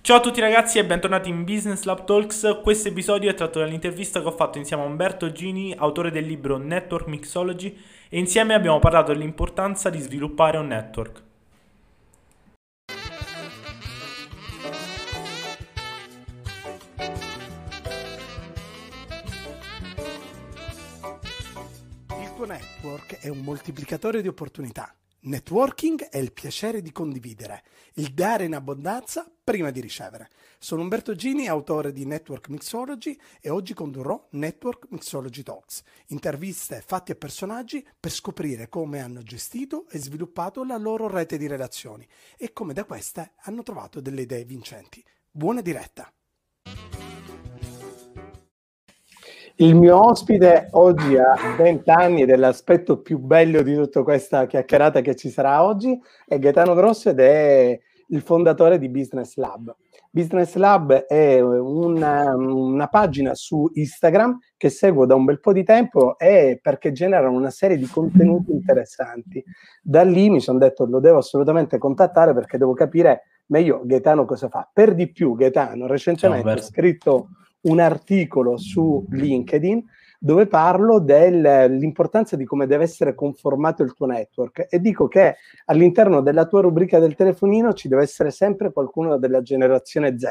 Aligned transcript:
Ciao 0.00 0.18
a 0.18 0.20
tutti 0.20 0.40
ragazzi 0.40 0.78
e 0.78 0.86
bentornati 0.86 1.28
in 1.28 1.44
Business 1.44 1.82
Lab 1.82 2.04
Talks. 2.04 2.60
Questo 2.62 2.88
episodio 2.88 3.28
è 3.28 3.34
tratto 3.34 3.58
dall'intervista 3.58 4.20
che 4.20 4.26
ho 4.28 4.30
fatto 4.32 4.56
insieme 4.56 4.84
a 4.84 4.86
Umberto 4.86 5.32
Gini, 5.32 5.74
autore 5.76 6.10
del 6.10 6.24
libro 6.24 6.56
Network 6.56 7.08
Mixology, 7.08 7.76
e 8.08 8.18
insieme 8.18 8.54
abbiamo 8.54 8.78
parlato 8.78 9.12
dell'importanza 9.12 9.90
di 9.90 9.98
sviluppare 9.98 10.56
un 10.56 10.68
network. 10.68 11.22
Il 22.20 22.34
tuo 22.34 22.46
network 22.46 23.18
è 23.20 23.28
un 23.28 23.40
moltiplicatore 23.40 24.22
di 24.22 24.28
opportunità. 24.28 24.94
Networking 25.28 26.08
è 26.08 26.16
il 26.16 26.32
piacere 26.32 26.80
di 26.80 26.90
condividere, 26.90 27.62
il 27.96 28.14
dare 28.14 28.46
in 28.46 28.54
abbondanza 28.54 29.30
prima 29.44 29.70
di 29.70 29.78
ricevere. 29.78 30.30
Sono 30.58 30.80
Umberto 30.80 31.14
Gini, 31.14 31.48
autore 31.48 31.92
di 31.92 32.06
Network 32.06 32.48
Mixology 32.48 33.14
e 33.38 33.50
oggi 33.50 33.74
condurrò 33.74 34.26
Network 34.30 34.86
Mixology 34.88 35.42
Talks, 35.42 35.82
interviste, 36.06 36.82
fatti 36.84 37.12
e 37.12 37.16
personaggi 37.16 37.86
per 38.00 38.10
scoprire 38.10 38.70
come 38.70 39.00
hanno 39.00 39.20
gestito 39.20 39.86
e 39.90 39.98
sviluppato 39.98 40.64
la 40.64 40.78
loro 40.78 41.08
rete 41.08 41.36
di 41.36 41.46
relazioni 41.46 42.08
e 42.38 42.54
come 42.54 42.72
da 42.72 42.84
queste 42.84 43.32
hanno 43.42 43.62
trovato 43.62 44.00
delle 44.00 44.22
idee 44.22 44.46
vincenti. 44.46 45.04
Buona 45.30 45.60
diretta! 45.60 46.10
Il 49.60 49.74
mio 49.74 50.06
ospite 50.06 50.68
oggi 50.72 51.16
ha 51.16 51.34
20 51.56 51.90
anni 51.90 52.22
ed 52.22 52.30
è 52.30 52.36
l'aspetto 52.36 53.00
più 53.00 53.18
bello 53.18 53.60
di 53.62 53.74
tutta 53.74 54.04
questa 54.04 54.46
chiacchierata 54.46 55.00
che 55.00 55.16
ci 55.16 55.30
sarà 55.30 55.64
oggi, 55.64 56.00
è 56.28 56.38
Gaetano 56.38 56.74
Grosso 56.74 57.10
ed 57.10 57.18
è 57.18 57.76
il 58.06 58.20
fondatore 58.20 58.78
di 58.78 58.88
Business 58.88 59.34
Lab. 59.34 59.74
Business 60.12 60.54
Lab 60.54 60.92
è 60.92 61.40
una, 61.40 62.36
una, 62.36 62.86
pagina 62.86 63.34
su 63.34 63.68
Instagram 63.74 64.38
che 64.56 64.68
seguo 64.68 65.06
da 65.06 65.16
un 65.16 65.24
bel 65.24 65.40
po' 65.40 65.52
di 65.52 65.64
tempo 65.64 66.16
e 66.20 66.60
perché 66.62 66.92
generano 66.92 67.36
una 67.36 67.50
serie 67.50 67.76
di 67.76 67.86
contenuti 67.86 68.52
interessanti. 68.52 69.42
Da 69.82 70.02
lì 70.04 70.30
mi 70.30 70.38
sono 70.38 70.58
detto 70.58 70.86
lo 70.86 71.00
devo 71.00 71.18
assolutamente 71.18 71.78
contattare 71.78 72.32
perché 72.32 72.58
devo 72.58 72.74
capire 72.74 73.22
meglio 73.46 73.80
Gaetano 73.84 74.24
cosa 74.24 74.48
fa. 74.48 74.70
Per 74.72 74.94
di 74.94 75.10
più 75.10 75.34
Gaetano 75.34 75.88
recentemente 75.88 76.48
ha 76.48 76.62
scritto 76.62 77.30
un 77.62 77.80
articolo 77.80 78.56
su 78.56 79.04
LinkedIn 79.10 79.84
dove 80.20 80.48
parlo 80.48 80.98
dell'importanza 80.98 82.34
di 82.34 82.44
come 82.44 82.66
deve 82.66 82.82
essere 82.82 83.14
conformato 83.14 83.84
il 83.84 83.94
tuo 83.94 84.06
network 84.06 84.66
e 84.68 84.80
dico 84.80 85.06
che 85.06 85.36
all'interno 85.66 86.20
della 86.20 86.46
tua 86.46 86.60
rubrica 86.60 86.98
del 86.98 87.14
telefonino 87.14 87.72
ci 87.72 87.88
deve 87.88 88.02
essere 88.02 88.30
sempre 88.30 88.72
qualcuno 88.72 89.16
della 89.16 89.42
generazione 89.42 90.18
Z, 90.18 90.26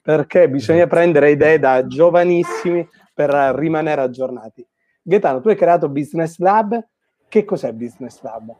perché 0.00 0.48
bisogna 0.50 0.80
esatto. 0.80 0.94
prendere 0.94 1.30
idee 1.30 1.60
da 1.60 1.86
giovanissimi 1.86 2.86
per 3.14 3.30
rimanere 3.30 4.00
aggiornati. 4.00 4.66
Gaetano, 5.02 5.40
tu 5.40 5.48
hai 5.48 5.56
creato 5.56 5.88
Business 5.88 6.38
Lab, 6.38 6.84
che 7.28 7.44
cos'è 7.44 7.72
Business 7.72 8.20
Lab? 8.22 8.56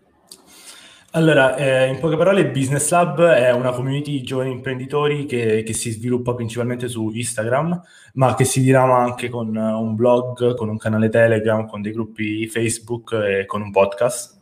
Allora, 1.15 1.57
eh, 1.57 1.89
in 1.89 1.99
poche 1.99 2.17
parole, 2.17 2.49
Business 2.49 2.91
Lab 2.91 3.23
è 3.23 3.53
una 3.53 3.73
community 3.73 4.13
di 4.13 4.23
giovani 4.23 4.51
imprenditori 4.51 5.27
che, 5.27 5.63
che, 5.63 5.75
si 5.75 5.91
sviluppa 5.91 6.35
principalmente 6.35 6.89
su 6.89 7.11
Instagram, 7.13 7.83
ma 8.15 8.35
che 8.35 8.45
si 8.45 8.63
dirama 8.63 8.97
anche 8.97 9.29
con 9.29 9.55
un 9.55 9.95
blog, 9.95 10.55
con 10.55 10.71
un 10.71 10.79
canale 10.79 11.11
Telegram, 11.11 11.67
con 11.67 11.83
dei 11.83 11.93
gruppi 11.93 12.47
Facebook 12.49 13.13
e 13.13 13.45
con 13.45 13.61
un 13.61 13.71
podcast. 13.71 14.41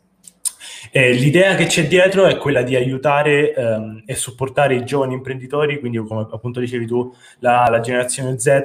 E 0.91 1.11
l'idea 1.11 1.55
che 1.55 1.65
c'è 1.65 1.87
dietro 1.87 2.25
è 2.25 2.37
quella 2.37 2.61
di 2.61 2.77
aiutare 2.77 3.53
ehm, 3.53 4.03
e 4.05 4.15
supportare 4.15 4.75
i 4.75 4.85
giovani 4.85 5.13
imprenditori, 5.13 5.77
quindi 5.77 5.97
come 5.97 6.25
appunto 6.31 6.61
dicevi 6.61 6.85
tu, 6.87 7.13
la, 7.39 7.67
la 7.69 7.81
generazione 7.81 8.39
Z, 8.39 8.61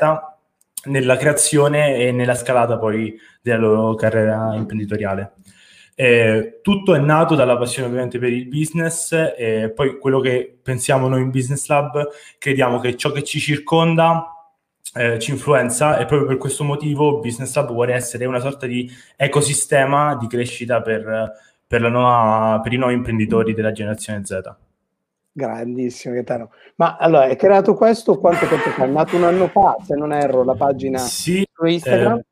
nella 0.84 1.16
creazione 1.16 1.96
e 1.96 2.12
nella 2.12 2.36
scalata 2.36 2.78
poi 2.78 3.18
della 3.42 3.58
loro 3.58 3.96
carriera 3.96 4.54
imprenditoriale. 4.54 5.32
Eh, 5.98 6.60
tutto 6.60 6.94
è 6.94 6.98
nato 6.98 7.34
dalla 7.34 7.56
passione 7.56 7.88
ovviamente 7.88 8.18
per 8.18 8.30
il 8.30 8.46
business 8.48 9.12
e 9.12 9.72
poi 9.74 9.98
quello 9.98 10.20
che 10.20 10.58
pensiamo 10.62 11.08
noi 11.08 11.22
in 11.22 11.30
Business 11.30 11.66
Lab, 11.68 12.06
crediamo 12.38 12.78
che 12.80 12.96
ciò 12.96 13.12
che 13.12 13.22
ci 13.22 13.40
circonda 13.40 14.30
eh, 14.94 15.18
ci 15.18 15.30
influenza 15.30 15.96
e 15.96 16.04
proprio 16.04 16.28
per 16.28 16.36
questo 16.36 16.64
motivo 16.64 17.18
Business 17.20 17.54
Lab 17.56 17.72
vuole 17.72 17.94
essere 17.94 18.26
una 18.26 18.40
sorta 18.40 18.66
di 18.66 18.90
ecosistema 19.16 20.16
di 20.16 20.26
crescita 20.26 20.82
per, 20.82 21.32
per, 21.66 21.80
nuova, 21.80 22.60
per 22.62 22.74
i 22.74 22.76
nuovi 22.76 22.92
imprenditori 22.92 23.54
della 23.54 23.72
generazione 23.72 24.22
Z. 24.22 24.54
Grandissimo 25.32 26.12
Gaetano. 26.12 26.50
Ma 26.76 26.96
allora, 26.96 27.24
hai 27.24 27.36
creato 27.36 27.74
questo 27.74 28.18
quanto 28.18 28.46
tempo 28.46 28.68
fa? 28.70 28.84
È 28.84 28.86
nato 28.86 29.16
un 29.16 29.24
anno 29.24 29.48
fa, 29.48 29.76
se 29.82 29.94
non 29.94 30.12
erro, 30.12 30.44
la 30.44 30.54
pagina 30.54 30.98
sì, 30.98 31.46
su 31.50 31.64
Instagram? 31.64 32.18
Eh, 32.18 32.24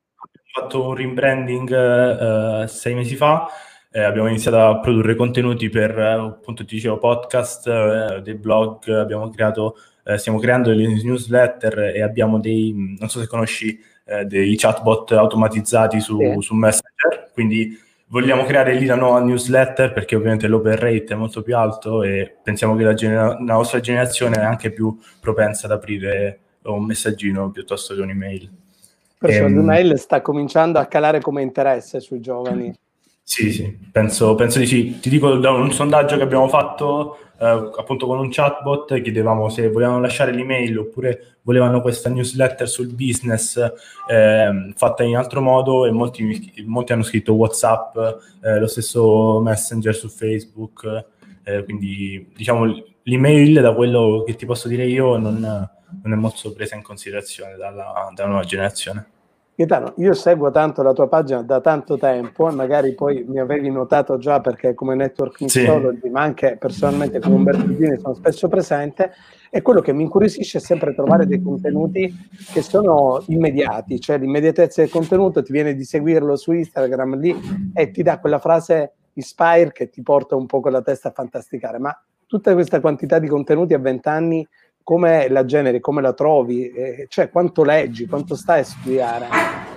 fatto 0.55 0.87
un 0.87 0.95
rebranding 0.95 1.69
uh, 1.69 2.65
sei 2.67 2.93
mesi 2.93 3.17
fa, 3.17 3.45
eh, 3.91 4.01
abbiamo 4.03 4.29
iniziato 4.29 4.57
a 4.57 4.79
produrre 4.79 5.15
contenuti 5.15 5.69
per, 5.69 5.97
appunto, 5.99 6.63
ti 6.63 6.75
dicevo, 6.75 6.97
podcast, 6.97 7.67
eh, 7.67 8.21
dei 8.23 8.35
blog, 8.35 8.87
abbiamo 8.89 9.29
creato, 9.29 9.77
eh, 10.05 10.17
stiamo 10.17 10.39
creando 10.39 10.69
delle 10.69 10.87
newsletter 11.03 11.79
e 11.95 12.01
abbiamo 12.01 12.39
dei, 12.39 12.95
non 12.97 13.09
so 13.09 13.19
se 13.19 13.27
conosci, 13.27 13.77
eh, 14.05 14.23
dei 14.23 14.55
chatbot 14.55 15.11
automatizzati 15.11 15.99
su, 15.99 16.17
sì. 16.19 16.41
su 16.41 16.53
Messenger, 16.55 17.31
quindi 17.33 17.77
vogliamo 18.07 18.45
creare 18.45 18.75
lì 18.75 18.85
la 18.85 18.95
nuova 18.95 19.19
newsletter 19.19 19.91
perché 19.91 20.15
ovviamente 20.15 20.47
l'open 20.47 20.75
rate 20.75 21.07
è 21.07 21.15
molto 21.15 21.41
più 21.41 21.57
alto 21.57 22.03
e 22.03 22.35
pensiamo 22.41 22.75
che 22.75 22.83
la, 22.83 22.93
genera- 22.93 23.37
la 23.39 23.53
nostra 23.53 23.81
generazione 23.81 24.37
è 24.37 24.43
anche 24.43 24.71
più 24.71 24.97
propensa 25.19 25.65
ad 25.65 25.73
aprire 25.73 26.39
un 26.63 26.85
messaggino 26.85 27.51
piuttosto 27.51 27.93
che 27.93 28.01
un'email. 28.01 28.63
Perciò 29.17 29.45
ehm, 29.45 29.55
l'email 29.55 29.97
sta 29.97 30.21
cominciando 30.21 30.79
a 30.79 30.85
calare 30.85 31.21
come 31.21 31.41
interesse 31.41 31.99
sui 31.99 32.19
giovani. 32.19 32.73
Sì, 33.27 33.51
sì, 33.51 33.75
penso, 33.91 34.35
penso 34.35 34.59
di 34.59 34.67
sì. 34.67 34.99
Ti 34.99 35.09
dico 35.09 35.35
da 35.37 35.49
un 35.51 35.71
sondaggio 35.71 36.15
che 36.15 36.21
abbiamo 36.21 36.47
fatto 36.47 37.17
eh, 37.39 37.71
appunto 37.75 38.05
con 38.05 38.19
un 38.19 38.29
chatbot, 38.29 39.01
chiedevamo 39.01 39.49
se 39.49 39.69
volevano 39.69 39.99
lasciare 39.99 40.31
l'email 40.31 40.77
oppure 40.77 41.37
volevano 41.41 41.81
questa 41.81 42.09
newsletter 42.09 42.67
sul 42.67 42.93
business 42.93 43.57
eh, 44.07 44.73
fatta 44.75 45.03
in 45.03 45.17
altro 45.17 45.41
modo 45.41 45.85
e 45.85 45.91
molti, 45.91 46.63
molti 46.65 46.93
hanno 46.93 47.03
scritto 47.03 47.33
WhatsApp, 47.33 47.97
eh, 48.41 48.59
lo 48.59 48.67
stesso 48.67 49.41
Messenger 49.41 49.95
su 49.95 50.07
Facebook, 50.07 51.05
eh, 51.43 51.63
quindi 51.63 52.31
diciamo 52.35 52.65
l'email 53.03 53.59
da 53.59 53.73
quello 53.73 54.23
che 54.25 54.35
ti 54.35 54.45
posso 54.45 54.67
dire 54.67 54.85
io 54.85 55.17
non, 55.17 55.69
non 56.03 56.13
è 56.13 56.15
molto 56.15 56.53
presa 56.53 56.75
in 56.75 56.81
considerazione 56.81 57.55
dalla, 57.55 58.11
dalla 58.13 58.29
nuova 58.29 58.45
generazione. 58.45 59.13
Gaetano, 59.57 59.93
io 59.97 60.13
seguo 60.13 60.51
tanto 60.51 60.83
la 60.83 60.91
tua 60.91 61.07
pagina 61.07 61.41
da 61.41 61.61
tanto 61.61 61.97
tempo 61.97 62.49
e 62.49 62.53
magari 62.53 62.93
poi 62.93 63.23
mi 63.25 63.39
avevi 63.39 63.71
notato 63.71 64.17
già 64.17 64.41
perché 64.41 64.73
come 64.73 64.95
network 64.95 65.39
mixology, 65.39 66.01
sì. 66.01 66.09
ma 66.09 66.23
anche 66.23 66.57
personalmente 66.59 67.21
come 67.21 67.35
Umberto 67.35 67.73
Gini 67.73 67.97
sono 67.97 68.13
spesso 68.15 68.49
presente 68.49 69.13
e 69.49 69.61
quello 69.61 69.79
che 69.79 69.93
mi 69.93 70.03
incuriosisce 70.03 70.57
è 70.57 70.61
sempre 70.61 70.93
trovare 70.93 71.25
dei 71.25 71.41
contenuti 71.41 72.13
che 72.51 72.61
sono 72.61 73.23
immediati, 73.27 73.97
cioè 74.01 74.17
l'immediatezza 74.17 74.81
del 74.81 74.91
contenuto 74.91 75.41
ti 75.41 75.53
viene 75.53 75.73
di 75.73 75.85
seguirlo 75.85 76.35
su 76.35 76.51
Instagram 76.51 77.17
lì 77.17 77.33
e 77.73 77.91
ti 77.91 78.03
dà 78.03 78.19
quella 78.19 78.39
frase 78.39 78.95
inspire 79.13 79.71
che 79.71 79.89
ti 79.89 80.01
porta 80.01 80.35
un 80.35 80.47
po' 80.47 80.59
con 80.59 80.73
la 80.73 80.81
testa 80.81 81.07
a 81.07 81.11
fantasticare, 81.13 81.79
ma 81.79 81.97
tutta 82.27 82.53
questa 82.53 82.81
quantità 82.81 83.19
di 83.19 83.27
contenuti 83.27 83.73
a 83.73 83.79
20 83.79 84.07
anni 84.09 84.47
come 84.85 85.27
la 85.29 85.45
generi, 85.45 85.79
come 85.79 85.99
la 85.99 86.13
trovi, 86.13 86.69
eh, 86.69 87.07
cioè 87.09 87.31
quanto 87.31 87.63
leggi, 87.63 88.05
quanto 88.05 88.35
stai 88.35 88.59
a 88.59 88.63
studiare? 88.63 89.25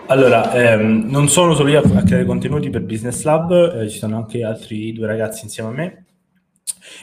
Allora, 0.09 0.53
ehm, 0.53 1.09
non 1.09 1.29
sono 1.29 1.55
solo 1.55 1.71
io 1.71 1.81
a 1.81 2.03
creare 2.03 2.27
contenuti 2.27 2.69
per 2.69 2.83
Business 2.83 3.23
Lab, 3.23 3.51
eh, 3.81 3.89
ci 3.89 3.97
sono 3.97 4.17
anche 4.17 4.45
altri 4.45 4.93
due 4.93 5.07
ragazzi 5.07 5.45
insieme 5.45 5.71
a 5.71 5.73
me, 5.73 6.05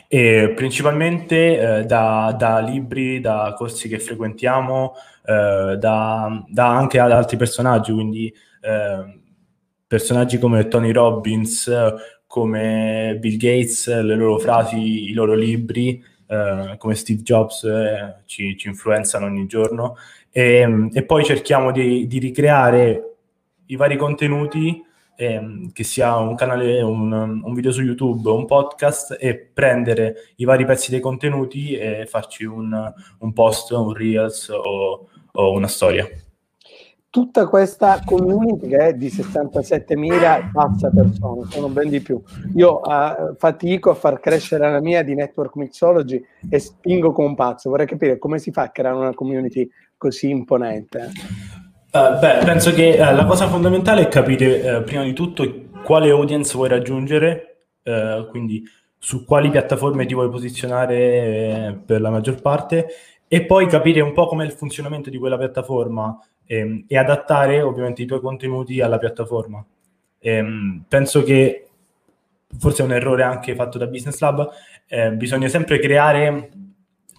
e 0.07 0.53
principalmente 0.55 1.79
eh, 1.79 1.85
da, 1.85 2.35
da, 2.37 2.59
libri, 2.59 3.19
da 3.19 3.55
corsi 3.57 3.89
che 3.89 3.97
frequentiamo, 3.97 4.93
eh, 5.25 5.75
da, 5.79 6.45
da, 6.47 6.77
anche 6.77 6.99
ad 6.99 7.11
altri 7.11 7.37
personaggi, 7.37 7.91
quindi 7.91 8.31
ehm, 8.61 9.19
personaggi 9.87 10.37
come 10.37 10.67
Tony 10.67 10.91
Robbins, 10.91 11.71
come 12.27 13.17
Bill 13.19 13.37
Gates, 13.37 13.87
le 13.87 14.15
loro 14.15 14.37
frasi, 14.37 15.09
i 15.09 15.13
loro 15.13 15.33
libri, 15.33 16.13
eh, 16.27 16.75
come 16.77 16.95
Steve 16.95 17.21
Jobs 17.21 17.63
eh, 17.63 18.21
ci, 18.25 18.57
ci, 18.57 18.67
influenzano 18.67 19.25
ogni 19.25 19.45
giorno 19.45 19.95
e, 20.31 20.89
e 20.91 21.03
poi 21.03 21.23
cerchiamo 21.23 21.71
di, 21.71 22.07
di, 22.07 22.19
ricreare 22.19 23.15
i 23.67 23.75
vari 23.75 23.97
contenuti 23.97 24.83
eh, 25.15 25.69
che 25.71 25.83
sia 25.83 26.17
un 26.17 26.35
canale, 26.35 26.81
un, 26.81 27.41
un, 27.43 27.53
video 27.53 27.71
su 27.71 27.81
YouTube, 27.81 28.29
un 28.29 28.45
podcast 28.45 29.17
e 29.19 29.35
prendere 29.35 30.33
i 30.37 30.45
vari 30.45 30.65
pezzi 30.65 30.91
dei 30.91 30.99
contenuti 30.99 31.73
e 31.75 32.05
farci 32.05 32.43
un, 32.43 32.93
un 33.19 33.33
post, 33.33 33.71
un 33.71 33.93
reels 33.93 34.49
o, 34.49 35.07
o 35.31 35.51
una 35.51 35.67
storia. 35.67 36.07
Tutta 37.15 37.47
questa 37.47 38.01
community 38.03 38.67
che 38.67 38.77
è 38.77 38.93
di 38.93 39.07
67.000 39.07 40.51
pazza 40.51 40.91
persone, 40.93 41.49
sono 41.49 41.69
ben 41.69 41.87
di 41.87 42.01
più. 42.01 42.21
Io 42.55 42.81
uh, 42.81 43.35
fatico 43.37 43.91
a 43.91 43.93
far 43.93 44.19
crescere 44.19 44.69
la 44.69 44.81
mia 44.81 45.01
di 45.01 45.15
Network 45.15 45.55
Mixology 45.55 46.21
e 46.49 46.59
spingo 46.59 47.13
come 47.13 47.29
un 47.29 47.35
pazzo. 47.35 47.69
Vorrei 47.69 47.85
capire 47.87 48.17
come 48.17 48.37
si 48.37 48.51
fa 48.51 48.63
a 48.63 48.69
creare 48.69 48.97
una 48.97 49.13
community 49.13 49.65
così 49.95 50.29
imponente. 50.29 51.11
Uh, 51.93 52.19
beh, 52.19 52.39
penso 52.43 52.73
che 52.73 52.97
uh, 52.99 53.15
la 53.15 53.25
cosa 53.25 53.47
fondamentale 53.47 54.01
è 54.01 54.07
capire 54.09 54.83
prima 54.83 55.03
di 55.03 55.13
tutto 55.13 55.49
quale 55.85 56.09
audience 56.09 56.53
vuoi 56.53 56.67
raggiungere, 56.67 57.59
quindi 58.29 58.61
su 58.97 59.23
quali 59.23 59.49
piattaforme 59.51 60.05
ti 60.05 60.15
vuoi 60.15 60.29
posizionare 60.29 61.79
per 61.85 62.01
la 62.01 62.09
maggior 62.09 62.41
parte 62.41 62.87
e 63.27 63.45
poi 63.45 63.67
capire 63.67 64.01
un 64.01 64.11
po' 64.11 64.27
com'è 64.27 64.43
il 64.43 64.51
funzionamento 64.51 65.09
di 65.09 65.17
quella 65.17 65.37
piattaforma 65.37 66.19
ehm, 66.45 66.85
e 66.87 66.97
adattare 66.97 67.61
ovviamente 67.61 68.01
i 68.01 68.05
tuoi 68.05 68.21
contenuti 68.21 68.81
alla 68.81 68.97
piattaforma. 68.97 69.63
Ehm, 70.19 70.83
penso 70.87 71.23
che 71.23 71.67
forse 72.59 72.81
è 72.81 72.85
un 72.85 72.93
errore 72.93 73.23
anche 73.23 73.55
fatto 73.55 73.77
da 73.77 73.87
Business 73.87 74.19
Lab, 74.19 74.49
eh, 74.87 75.11
bisogna 75.11 75.47
sempre 75.47 75.79
creare, 75.79 76.51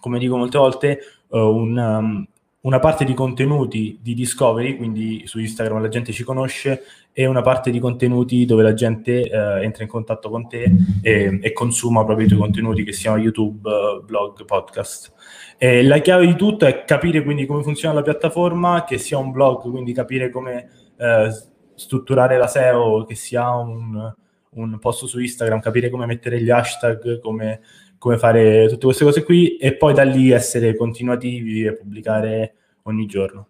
come 0.00 0.18
dico 0.18 0.36
molte 0.36 0.58
volte, 0.58 0.98
uh, 1.28 1.38
un, 1.38 1.76
um, 1.76 2.26
una 2.66 2.80
parte 2.80 3.04
di 3.04 3.14
contenuti 3.14 3.96
di 4.02 4.12
discovery, 4.12 4.76
quindi 4.76 5.22
su 5.24 5.38
Instagram 5.38 5.80
la 5.80 5.88
gente 5.88 6.12
ci 6.12 6.24
conosce, 6.24 6.82
e 7.12 7.24
una 7.24 7.40
parte 7.40 7.70
di 7.70 7.78
contenuti 7.78 8.44
dove 8.44 8.64
la 8.64 8.74
gente 8.74 9.22
eh, 9.22 9.62
entra 9.62 9.84
in 9.84 9.88
contatto 9.88 10.28
con 10.28 10.48
te 10.48 10.70
e, 11.00 11.38
e, 11.40 11.52
consuma 11.52 12.04
proprio 12.04 12.26
i 12.26 12.28
tuoi 12.28 12.40
contenuti, 12.40 12.82
che 12.82 12.92
siano 12.92 13.18
YouTube, 13.18 13.70
blog, 14.04 14.44
podcast. 14.44 15.12
E 15.56 15.84
la 15.84 15.98
chiave 15.98 16.26
di 16.26 16.34
tutto 16.34 16.66
è 16.66 16.84
capire 16.84 17.22
quindi 17.22 17.46
come 17.46 17.62
funziona 17.62 17.94
la 17.94 18.02
piattaforma, 18.02 18.82
che 18.82 18.98
sia 18.98 19.16
un 19.16 19.30
blog, 19.30 19.70
quindi 19.70 19.92
capire 19.92 20.28
come 20.28 20.68
eh, 20.98 21.30
strutturare 21.76 22.36
la 22.36 22.48
SEO, 22.48 23.04
che 23.04 23.14
sia 23.14 23.48
un, 23.54 24.12
un, 24.50 24.78
post 24.80 25.04
su 25.04 25.20
Instagram, 25.20 25.60
capire 25.60 25.88
come 25.88 26.04
mettere 26.04 26.42
gli 26.42 26.50
hashtag, 26.50 27.20
come, 27.20 27.60
come 27.98 28.18
fare 28.18 28.66
tutte 28.68 28.84
queste 28.84 29.04
cose 29.04 29.22
qui 29.22 29.56
e 29.56 29.76
poi 29.76 29.94
da 29.94 30.02
lì 30.02 30.30
essere 30.30 30.76
continuativi 30.76 31.64
e 31.64 31.74
pubblicare 31.74 32.54
ogni 32.82 33.06
giorno. 33.06 33.46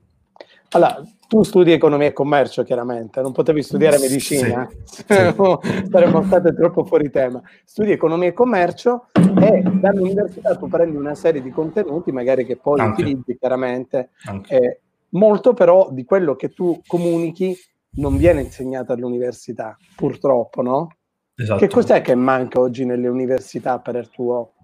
Allora, 0.71 1.01
tu 1.29 1.43
studi 1.43 1.73
economia 1.73 2.09
e 2.09 2.13
commercio, 2.13 2.63
chiaramente, 2.63 3.21
non 3.21 3.33
potevi 3.33 3.63
studiare 3.63 3.99
medicina, 3.99 4.69
sì, 4.85 5.05
saremmo 5.09 6.23
stati 6.25 6.55
troppo 6.55 6.85
fuori 6.85 7.11
tema. 7.11 7.41
Studi 7.65 7.93
economia 7.93 8.29
e 8.29 8.33
commercio 8.33 9.07
e 9.13 9.63
dall'università 9.63 10.57
tu 10.57 10.69
prendi 10.69 10.97
una 10.97 11.15
serie 11.15 11.43
di 11.43 11.51
contenuti, 11.51 12.13
magari 12.13 12.45
che 12.45 12.57
poi 12.57 12.81
Anche. 12.81 13.03
utilizzi 13.03 13.37
chiaramente. 13.39 14.11
Eh, 14.49 14.81
molto 15.11 15.55
però 15.55 15.89
di 15.91 16.05
quello 16.05 16.37
che 16.37 16.51
tu 16.51 16.81
comunichi 16.87 17.57
non 17.97 18.17
viene 18.17 18.43
insegnato 18.43 18.93
all'università, 18.93 19.77
purtroppo, 19.95 20.63
no? 20.63 20.89
Esatto. 21.39 21.61
Che 21.61 21.69
cos'è 21.69 22.01
che 22.01 22.15
manca 22.15 22.61
oggi 22.61 22.87
nelle 22.87 23.09
università 23.09 23.79
per 23.79 23.97
il 23.97 24.09
tuo 24.09 24.55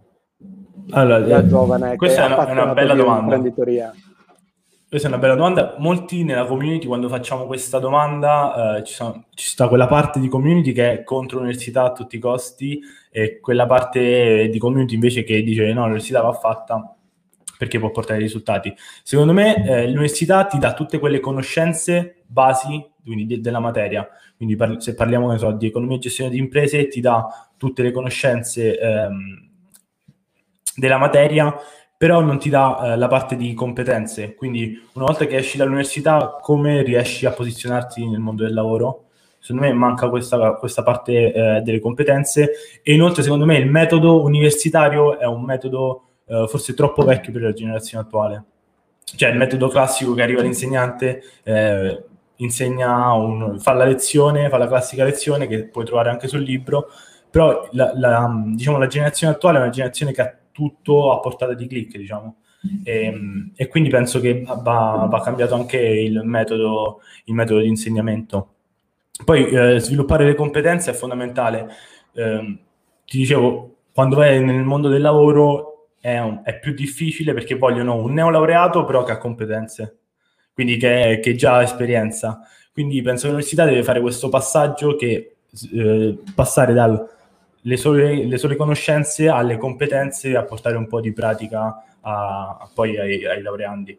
allora, 0.90 1.20
da 1.20 1.46
giovane? 1.46 1.96
Questa 1.96 2.24
è 2.24 2.26
una, 2.32 2.50
una 2.50 2.72
bella 2.72 2.94
domanda. 2.94 3.38
Questa 4.88 5.08
è 5.08 5.10
una 5.10 5.20
bella 5.20 5.34
domanda. 5.34 5.74
Molti 5.78 6.24
nella 6.24 6.46
community, 6.46 6.86
quando 6.86 7.08
facciamo 7.08 7.44
questa 7.44 7.78
domanda, 7.78 8.78
eh, 8.78 8.84
ci, 8.84 8.94
sono, 8.94 9.26
ci, 9.34 9.48
sta 9.48 9.68
quella 9.68 9.86
parte 9.86 10.18
di 10.18 10.28
community 10.28 10.72
che 10.72 10.92
è 10.92 11.04
contro 11.04 11.38
l'università 11.38 11.84
a 11.84 11.92
tutti 11.92 12.16
i 12.16 12.18
costi 12.18 12.80
e 13.10 13.38
quella 13.40 13.66
parte 13.66 14.48
di 14.48 14.58
community 14.58 14.94
invece 14.94 15.24
che 15.24 15.42
dice 15.42 15.70
no, 15.74 15.82
l'università 15.82 16.22
va 16.22 16.32
fatta 16.32 16.96
perché 17.58 17.78
può 17.78 17.90
portare 17.90 18.18
risultati. 18.18 18.74
Secondo 19.02 19.34
me 19.34 19.66
eh, 19.66 19.86
l'università 19.86 20.46
ti 20.46 20.58
dà 20.58 20.72
tutte 20.72 20.98
quelle 20.98 21.20
conoscenze 21.20 22.22
basi 22.26 22.91
quindi 23.04 23.26
de- 23.26 23.40
della 23.40 23.60
materia. 23.60 24.08
Quindi 24.36 24.56
par- 24.56 24.80
se 24.80 24.94
parliamo 24.94 25.36
so, 25.38 25.52
di 25.52 25.66
economia 25.66 25.96
e 25.96 26.00
gestione 26.00 26.30
di 26.30 26.38
imprese, 26.38 26.88
ti 26.88 27.00
dà 27.00 27.26
tutte 27.56 27.82
le 27.82 27.90
conoscenze 27.90 28.78
ehm, 28.78 29.50
della 30.76 30.98
materia 30.98 31.54
però 32.02 32.20
non 32.20 32.40
ti 32.40 32.50
dà 32.50 32.94
eh, 32.94 32.96
la 32.96 33.06
parte 33.06 33.36
di 33.36 33.54
competenze. 33.54 34.34
Quindi 34.34 34.76
una 34.94 35.04
volta 35.04 35.24
che 35.24 35.36
esci 35.36 35.56
dall'università, 35.56 36.36
come 36.40 36.82
riesci 36.82 37.26
a 37.26 37.30
posizionarti 37.30 38.08
nel 38.08 38.18
mondo 38.18 38.42
del 38.42 38.54
lavoro? 38.54 39.04
Secondo 39.38 39.68
me 39.68 39.72
manca 39.72 40.08
questa, 40.08 40.54
questa 40.54 40.82
parte 40.82 41.32
eh, 41.32 41.60
delle 41.60 41.78
competenze 41.78 42.54
e 42.82 42.92
inoltre 42.92 43.22
secondo 43.22 43.44
me 43.44 43.56
il 43.56 43.70
metodo 43.70 44.20
universitario 44.20 45.16
è 45.16 45.26
un 45.26 45.44
metodo 45.44 46.02
eh, 46.26 46.46
forse 46.48 46.74
troppo 46.74 47.04
vecchio 47.04 47.30
per 47.30 47.42
la 47.42 47.52
generazione 47.52 48.02
attuale. 48.02 48.44
Cioè 49.04 49.30
il 49.30 49.38
metodo 49.38 49.68
classico 49.68 50.12
che 50.12 50.22
arriva 50.22 50.42
l'insegnante, 50.42 51.22
eh, 51.44 52.04
insegna 52.42 53.12
un, 53.12 53.58
fa 53.60 53.72
la 53.72 53.84
lezione, 53.84 54.48
fa 54.48 54.58
la 54.58 54.68
classica 54.68 55.04
lezione 55.04 55.46
che 55.46 55.68
puoi 55.68 55.84
trovare 55.84 56.10
anche 56.10 56.28
sul 56.28 56.42
libro, 56.42 56.88
però 57.30 57.68
la, 57.72 57.92
la, 57.94 58.30
diciamo, 58.54 58.78
la 58.78 58.86
generazione 58.86 59.32
attuale 59.32 59.58
è 59.58 59.62
una 59.62 59.70
generazione 59.70 60.12
che 60.12 60.20
ha 60.20 60.36
tutto 60.52 61.12
a 61.12 61.20
portata 61.20 61.54
di 61.54 61.66
click, 61.66 61.96
diciamo. 61.96 62.36
E, 62.84 63.04
ehm, 63.06 63.52
e 63.56 63.68
quindi 63.68 63.88
penso 63.88 64.20
che 64.20 64.42
va, 64.44 65.06
va, 65.10 65.20
cambiato 65.20 65.54
anche 65.54 65.78
il 65.78 66.22
metodo, 66.24 67.00
il 67.24 67.34
metodo 67.34 67.60
di 67.60 67.68
insegnamento. 67.68 68.54
Poi 69.24 69.46
eh, 69.46 69.78
sviluppare 69.78 70.24
le 70.24 70.34
competenze 70.34 70.90
è 70.90 70.94
fondamentale. 70.94 71.68
Eh, 72.12 72.58
ti 73.04 73.18
dicevo, 73.18 73.76
quando 73.92 74.16
vai 74.16 74.42
nel 74.42 74.64
mondo 74.64 74.88
del 74.88 75.02
lavoro 75.02 75.88
è, 76.00 76.18
un, 76.18 76.40
è, 76.44 76.58
più 76.58 76.72
difficile 76.72 77.34
perché 77.34 77.56
vogliono 77.56 77.94
un 77.96 78.12
neolaureato 78.12 78.84
però 78.84 79.04
che 79.04 79.12
ha 79.12 79.18
competenze, 79.18 79.98
quindi 80.54 80.76
che, 80.76 81.20
che 81.22 81.34
già 81.34 81.56
ha 81.56 81.62
esperienza. 81.62 82.40
Quindi 82.72 83.00
penso 83.02 83.22
che 83.22 83.28
l'università 83.28 83.64
deve 83.64 83.82
fare 83.82 84.00
questo 84.00 84.28
passaggio 84.28 84.96
che 84.96 85.36
eh, 85.74 86.18
passare 86.34 86.72
dal 86.72 87.10
le 87.64 87.76
sole, 87.76 88.26
le 88.26 88.38
sole, 88.38 88.56
conoscenze 88.56 89.28
alle 89.28 89.56
competenze 89.56 90.36
a 90.36 90.42
portare 90.42 90.76
un 90.76 90.86
po' 90.86 91.00
di 91.00 91.12
pratica 91.12 91.84
a, 92.00 92.58
a 92.60 92.70
poi 92.72 92.98
ai, 92.98 93.24
ai, 93.24 93.42
laureandi. 93.42 93.98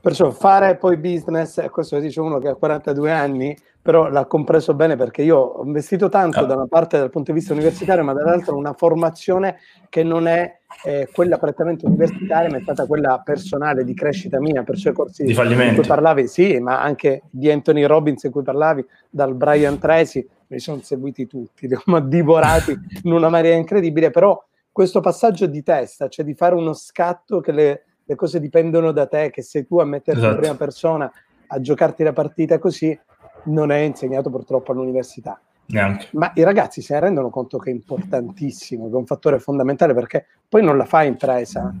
Perciò 0.00 0.30
fare 0.30 0.76
poi 0.76 0.96
business, 0.96 1.68
questo 1.68 1.96
lo 1.96 2.00
dice 2.00 2.20
uno 2.20 2.38
che 2.38 2.48
ha 2.48 2.54
42 2.54 3.12
anni, 3.12 3.54
però 3.82 4.08
l'ha 4.08 4.24
compreso 4.24 4.72
bene 4.72 4.96
perché 4.96 5.20
io 5.20 5.36
ho 5.36 5.64
investito 5.64 6.08
tanto 6.08 6.40
ah. 6.40 6.44
da 6.44 6.54
una 6.54 6.66
parte 6.66 6.96
dal 6.98 7.10
punto 7.10 7.32
di 7.32 7.38
vista 7.38 7.52
universitario, 7.52 8.02
ma 8.02 8.14
dall'altra 8.14 8.54
una 8.54 8.72
formazione 8.72 9.58
che 9.90 10.02
non 10.02 10.26
è 10.26 10.58
eh, 10.84 11.08
quella 11.12 11.36
prettamente 11.36 11.84
universitaria, 11.84 12.48
ma 12.48 12.56
è 12.56 12.62
stata 12.62 12.86
quella 12.86 13.20
personale 13.22 13.84
di 13.84 13.92
crescita 13.92 14.40
mia, 14.40 14.62
perciò 14.62 14.88
i 14.88 14.94
corsi 14.94 15.22
di, 15.22 15.34
di 15.34 15.74
cui 15.74 15.86
parlavi, 15.86 16.28
sì, 16.28 16.58
ma 16.60 16.80
anche 16.80 17.24
di 17.28 17.50
Anthony 17.50 17.84
Robbins 17.84 18.22
di 18.22 18.30
cui 18.30 18.42
parlavi, 18.42 18.82
dal 19.10 19.34
Brian 19.34 19.78
Tracy, 19.78 20.26
li 20.46 20.58
sono 20.60 20.80
seguiti 20.82 21.26
tutti, 21.26 21.68
li 21.68 21.76
ho 21.76 22.00
divorati 22.00 22.74
in 23.02 23.12
una 23.12 23.28
maniera 23.28 23.56
incredibile, 23.56 24.10
però 24.10 24.42
questo 24.72 25.00
passaggio 25.00 25.46
di 25.46 25.62
testa, 25.62 26.08
cioè 26.08 26.24
di 26.24 26.34
fare 26.34 26.54
uno 26.54 26.72
scatto 26.72 27.40
che 27.40 27.52
le, 27.52 27.84
le 28.10 28.16
cose 28.16 28.40
dipendono 28.40 28.90
da 28.90 29.06
te, 29.06 29.30
che 29.30 29.40
sei 29.40 29.64
tu 29.64 29.78
a 29.78 29.84
metterti 29.84 30.18
esatto. 30.18 30.34
in 30.34 30.40
prima 30.40 30.56
persona, 30.56 31.12
a 31.46 31.60
giocarti 31.60 32.02
la 32.02 32.12
partita 32.12 32.58
così, 32.58 32.98
non 33.44 33.70
è 33.70 33.78
insegnato 33.78 34.30
purtroppo 34.30 34.72
all'università. 34.72 35.40
Neanche. 35.66 36.08
Ma 36.12 36.32
i 36.34 36.42
ragazzi 36.42 36.82
se 36.82 36.94
ne 36.94 37.00
rendono 37.00 37.30
conto 37.30 37.58
che 37.58 37.70
è 37.70 37.72
importantissimo, 37.72 38.88
che 38.88 38.94
è 38.94 38.96
un 38.96 39.06
fattore 39.06 39.38
fondamentale 39.38 39.94
perché 39.94 40.26
poi 40.48 40.64
non 40.64 40.76
la 40.76 40.86
fai 40.86 41.06
impresa. 41.06 41.72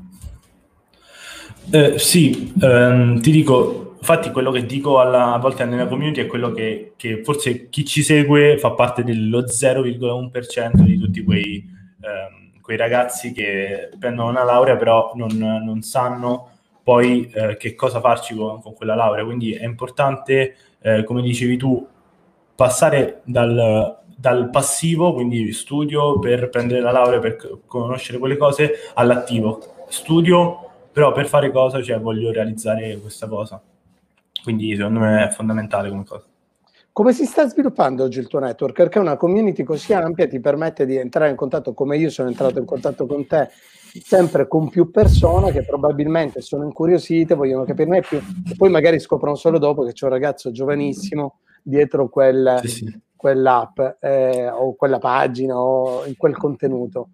Eh, 1.72 1.98
sì, 1.98 2.52
ehm, 2.60 3.20
ti 3.20 3.32
dico, 3.32 3.96
infatti 3.98 4.30
quello 4.30 4.52
che 4.52 4.64
dico 4.64 5.00
alla, 5.00 5.34
a 5.34 5.38
volte 5.38 5.64
nella 5.64 5.88
community 5.88 6.20
è 6.20 6.26
quello 6.26 6.52
che, 6.52 6.92
che, 6.94 7.24
forse 7.24 7.68
chi 7.68 7.84
ci 7.84 8.04
segue 8.04 8.56
fa 8.56 8.70
parte 8.70 9.02
dello 9.02 9.40
0,1% 9.40 10.82
di 10.82 10.96
tutti 10.96 11.24
quei, 11.24 11.56
ehm, 12.00 12.39
quei, 12.70 12.76
ragazzi 12.76 13.32
che 13.32 13.90
prendono 13.98 14.28
una 14.28 14.44
laurea 14.44 14.76
però 14.76 15.12
non, 15.14 15.36
non 15.36 15.82
sanno 15.82 16.50
poi 16.82 17.30
eh, 17.34 17.56
che 17.56 17.74
cosa 17.74 18.00
farci 18.00 18.34
con, 18.34 18.60
con, 18.62 18.74
quella 18.74 18.94
laurea. 18.94 19.24
Quindi 19.24 19.52
è 19.54 19.64
importante, 19.64 20.56
eh, 20.80 21.04
come 21.04 21.22
dicevi 21.22 21.56
tu, 21.56 21.86
passare 22.54 23.20
dal, 23.24 23.98
dal 24.16 24.50
passivo, 24.50 25.12
quindi 25.12 25.52
studio 25.52 26.18
per 26.18 26.48
prendere 26.48 26.80
la 26.80 26.90
laurea, 26.90 27.18
per 27.18 27.60
conoscere 27.66 28.18
quelle 28.18 28.36
cose, 28.36 28.72
all'attivo. 28.94 29.86
Studio, 29.88 30.70
però 30.92 31.12
per 31.12 31.26
fare 31.26 31.50
cosa, 31.50 31.82
cioè 31.82 32.00
voglio 32.00 32.32
realizzare 32.32 32.98
questa 33.00 33.28
cosa. 33.28 33.60
Quindi 34.42 34.74
secondo 34.74 35.00
me 35.00 35.26
è 35.26 35.30
fondamentale 35.30 35.90
come 35.90 36.04
cosa. 36.04 36.24
Come 36.92 37.12
si 37.12 37.24
sta 37.24 37.48
sviluppando 37.48 38.02
oggi 38.02 38.18
il 38.18 38.26
tuo 38.26 38.40
network? 38.40 38.74
Perché 38.74 38.98
una 38.98 39.16
community 39.16 39.62
così 39.62 39.92
ampia 39.92 40.26
ti 40.26 40.40
permette 40.40 40.86
di 40.86 40.96
entrare 40.96 41.30
in 41.30 41.36
contatto, 41.36 41.72
come 41.72 41.96
io 41.96 42.10
sono 42.10 42.28
entrato 42.28 42.58
in 42.58 42.64
contatto 42.64 43.06
con 43.06 43.26
te, 43.28 43.48
sempre 44.02 44.48
con 44.48 44.68
più 44.68 44.90
persone 44.90 45.52
che 45.52 45.64
probabilmente 45.64 46.40
sono 46.40 46.64
incuriosite, 46.64 47.34
vogliono 47.34 47.64
capirne 47.64 48.00
più, 48.00 48.18
e 48.18 48.56
poi 48.56 48.70
magari 48.70 48.98
scoprono 48.98 49.36
solo 49.36 49.58
dopo 49.58 49.84
che 49.84 49.92
c'è 49.92 50.06
un 50.06 50.12
ragazzo 50.12 50.50
giovanissimo 50.50 51.38
dietro 51.62 52.08
quel, 52.08 52.58
sì, 52.62 52.68
sì. 52.68 53.00
quell'app 53.14 53.78
eh, 54.00 54.48
o 54.48 54.74
quella 54.74 54.98
pagina 54.98 55.58
o 55.58 56.04
in 56.06 56.16
quel 56.16 56.36
contenuto. 56.36 57.10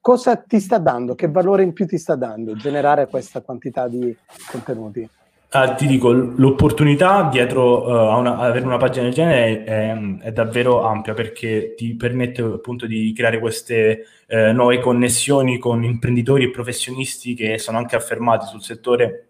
Cosa 0.00 0.36
ti 0.36 0.58
sta 0.58 0.78
dando? 0.78 1.14
Che 1.14 1.28
valore 1.28 1.64
in 1.64 1.74
più 1.74 1.86
ti 1.86 1.98
sta 1.98 2.14
dando 2.14 2.54
generare 2.54 3.08
questa 3.08 3.42
quantità 3.42 3.88
di 3.88 4.16
contenuti? 4.50 5.06
Ah, 5.50 5.72
ti 5.74 5.86
dico, 5.86 6.12
l'opportunità 6.12 7.26
dietro 7.30 7.86
uh, 7.86 7.90
a, 8.10 8.16
una, 8.18 8.36
avere 8.36 8.66
una 8.66 8.76
pagina 8.76 9.04
del 9.04 9.14
genere 9.14 9.64
è, 9.64 10.18
è, 10.18 10.32
davvero 10.32 10.82
ampia 10.84 11.14
perché 11.14 11.72
ti 11.74 11.96
permette 11.96 12.42
appunto 12.42 12.84
di 12.86 13.14
creare 13.14 13.38
queste 13.38 14.04
uh, 14.28 14.52
nuove 14.52 14.78
connessioni 14.78 15.56
con 15.56 15.84
imprenditori 15.84 16.44
e 16.44 16.50
professionisti 16.50 17.32
che 17.34 17.56
sono 17.56 17.78
anche 17.78 17.96
affermati 17.96 18.44
sul 18.44 18.62
settore. 18.62 19.28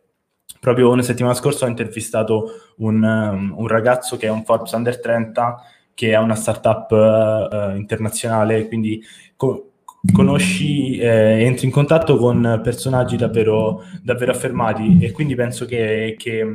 Proprio 0.59 0.91
una 0.91 1.03
settimana 1.03 1.35
scorsa 1.35 1.67
ho 1.67 1.69
intervistato 1.69 2.51
un, 2.79 3.01
um, 3.01 3.55
un 3.57 3.69
ragazzo 3.69 4.17
che 4.17 4.27
è 4.27 4.31
un 4.31 4.43
Forbes 4.45 4.73
Under 4.73 4.99
30 4.99 5.63
che 5.95 6.11
è 6.11 6.19
una 6.19 6.35
startup 6.35 6.91
uh, 6.91 7.77
internazionale, 7.77 8.67
quindi 8.67 9.01
co- 9.37 9.68
conosci, 10.13 10.99
eh, 10.99 11.45
entri 11.45 11.67
in 11.67 11.73
contatto 11.73 12.17
con 12.17 12.61
personaggi 12.63 13.17
davvero, 13.17 13.83
davvero 14.03 14.33
affermati 14.33 14.99
e 15.01 15.13
quindi 15.13 15.35
penso 15.35 15.65
che, 15.65 16.15
che, 16.19 16.47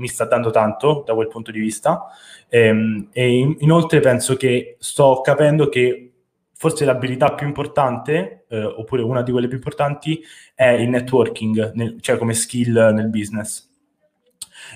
mi 0.00 0.08
sta 0.08 0.24
dando 0.24 0.50
tanto 0.50 1.02
da 1.04 1.12
quel 1.14 1.28
punto 1.28 1.50
di 1.50 1.60
vista 1.60 2.06
e, 2.48 2.60
ehm, 2.60 3.08
e 3.12 3.28
in, 3.28 3.56
inoltre 3.58 4.00
penso 4.00 4.34
che 4.34 4.76
sto 4.78 5.20
capendo 5.20 5.68
che 5.68 6.12
forse 6.54 6.84
l'abilità 6.84 7.34
più 7.34 7.46
importante, 7.46 8.44
eh, 8.48 8.64
oppure 8.64 9.02
una 9.02 9.22
di 9.22 9.30
quelle 9.30 9.46
più 9.46 9.56
importanti, 9.56 10.22
è 10.54 10.68
il 10.68 10.88
networking, 10.88 11.72
nel, 11.74 11.96
cioè 12.00 12.18
come 12.18 12.34
skill 12.34 12.92
nel 12.92 13.08
business. 13.08 13.68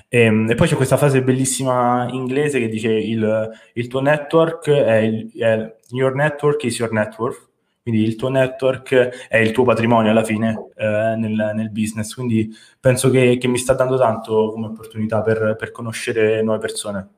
E, 0.09 0.21
ehm, 0.21 0.49
e, 0.49 0.55
poi 0.55 0.67
c'è 0.67 0.75
questa 0.75 0.97
frase 0.97 1.23
bellissima 1.23 2.07
inglese 2.11 2.59
che 2.59 2.69
dice 2.69 2.91
il, 2.91 3.49
il 3.73 3.87
tuo 3.87 4.01
network 4.01 4.69
è, 4.69 4.95
il, 4.97 5.31
è 5.37 5.75
your 5.89 6.15
network 6.15 6.63
is 6.63 6.77
your 6.79 6.91
network 6.91 7.53
quindi 7.85 8.01
il 8.03 8.15
tuo 8.15 8.29
network 8.29 9.27
è 9.27 9.37
il 9.37 9.51
tuo 9.51 9.63
patrimonio 9.63 10.09
alla 10.09 10.23
fine 10.23 10.69
eh, 10.75 11.13
nel, 11.17 11.51
nel, 11.53 11.69
business, 11.69 12.15
quindi 12.15 12.51
penso 12.79 13.11
che, 13.11 13.37
che, 13.37 13.47
mi 13.47 13.59
sta 13.59 13.73
dando 13.73 13.95
tanto 13.95 14.49
come 14.51 14.65
opportunità 14.65 15.21
per, 15.21 15.55
per 15.55 15.69
conoscere 15.69 16.41
nuove 16.41 16.57
persone. 16.57 17.09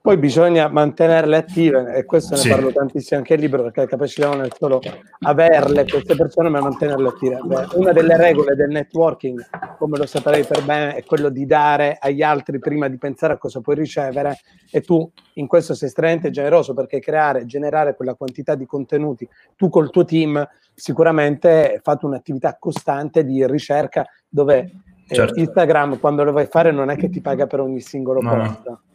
Poi 0.00 0.16
bisogna 0.18 0.68
mantenerle 0.68 1.36
attive 1.36 1.94
e 1.94 2.04
questo 2.04 2.34
ne 2.34 2.40
sì. 2.40 2.48
parlo 2.48 2.70
tantissimo 2.70 3.18
anche 3.18 3.34
nel 3.34 3.42
libro 3.42 3.64
perché 3.64 3.80
la 3.80 3.86
capacità 3.86 4.28
non 4.28 4.44
è 4.44 4.48
solo 4.56 4.80
averle 5.22 5.84
queste 5.84 6.14
persone 6.14 6.48
ma 6.48 6.60
mantenerle 6.60 7.08
attive. 7.08 7.40
Una 7.72 7.90
delle 7.90 8.16
regole 8.16 8.54
del 8.54 8.68
networking, 8.68 9.44
come 9.76 9.98
lo 9.98 10.06
saprei 10.06 10.44
per 10.44 10.62
bene, 10.62 10.94
è 10.94 11.02
quello 11.02 11.28
di 11.28 11.44
dare 11.44 11.98
agli 12.00 12.22
altri 12.22 12.60
prima 12.60 12.86
di 12.86 12.98
pensare 12.98 13.32
a 13.32 13.36
cosa 13.36 13.60
puoi 13.60 13.74
ricevere 13.74 14.38
e 14.70 14.80
tu 14.80 15.10
in 15.34 15.48
questo 15.48 15.74
sei 15.74 15.88
estremamente 15.88 16.30
generoso 16.30 16.72
perché 16.72 17.00
creare, 17.00 17.44
generare 17.44 17.96
quella 17.96 18.14
quantità 18.14 18.54
di 18.54 18.66
contenuti, 18.66 19.28
tu 19.56 19.68
col 19.68 19.90
tuo 19.90 20.04
team 20.04 20.46
sicuramente 20.72 21.80
fate 21.82 22.06
un'attività 22.06 22.56
costante 22.60 23.24
di 23.24 23.44
ricerca 23.44 24.06
dove 24.28 24.70
eh, 25.08 25.14
certo. 25.14 25.40
Instagram 25.40 25.98
quando 25.98 26.22
lo 26.22 26.30
vai 26.30 26.44
a 26.44 26.48
fare 26.48 26.70
non 26.70 26.90
è 26.90 26.96
che 26.96 27.10
ti 27.10 27.20
paga 27.20 27.48
per 27.48 27.58
ogni 27.58 27.80
singolo 27.80 28.20
no. 28.20 28.30
post 28.30 28.92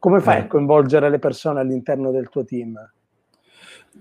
come 0.00 0.20
fai 0.20 0.38
eh. 0.38 0.40
a 0.40 0.46
coinvolgere 0.46 1.10
le 1.10 1.20
persone 1.20 1.60
all'interno 1.60 2.10
del 2.10 2.28
tuo 2.30 2.44
team? 2.44 2.74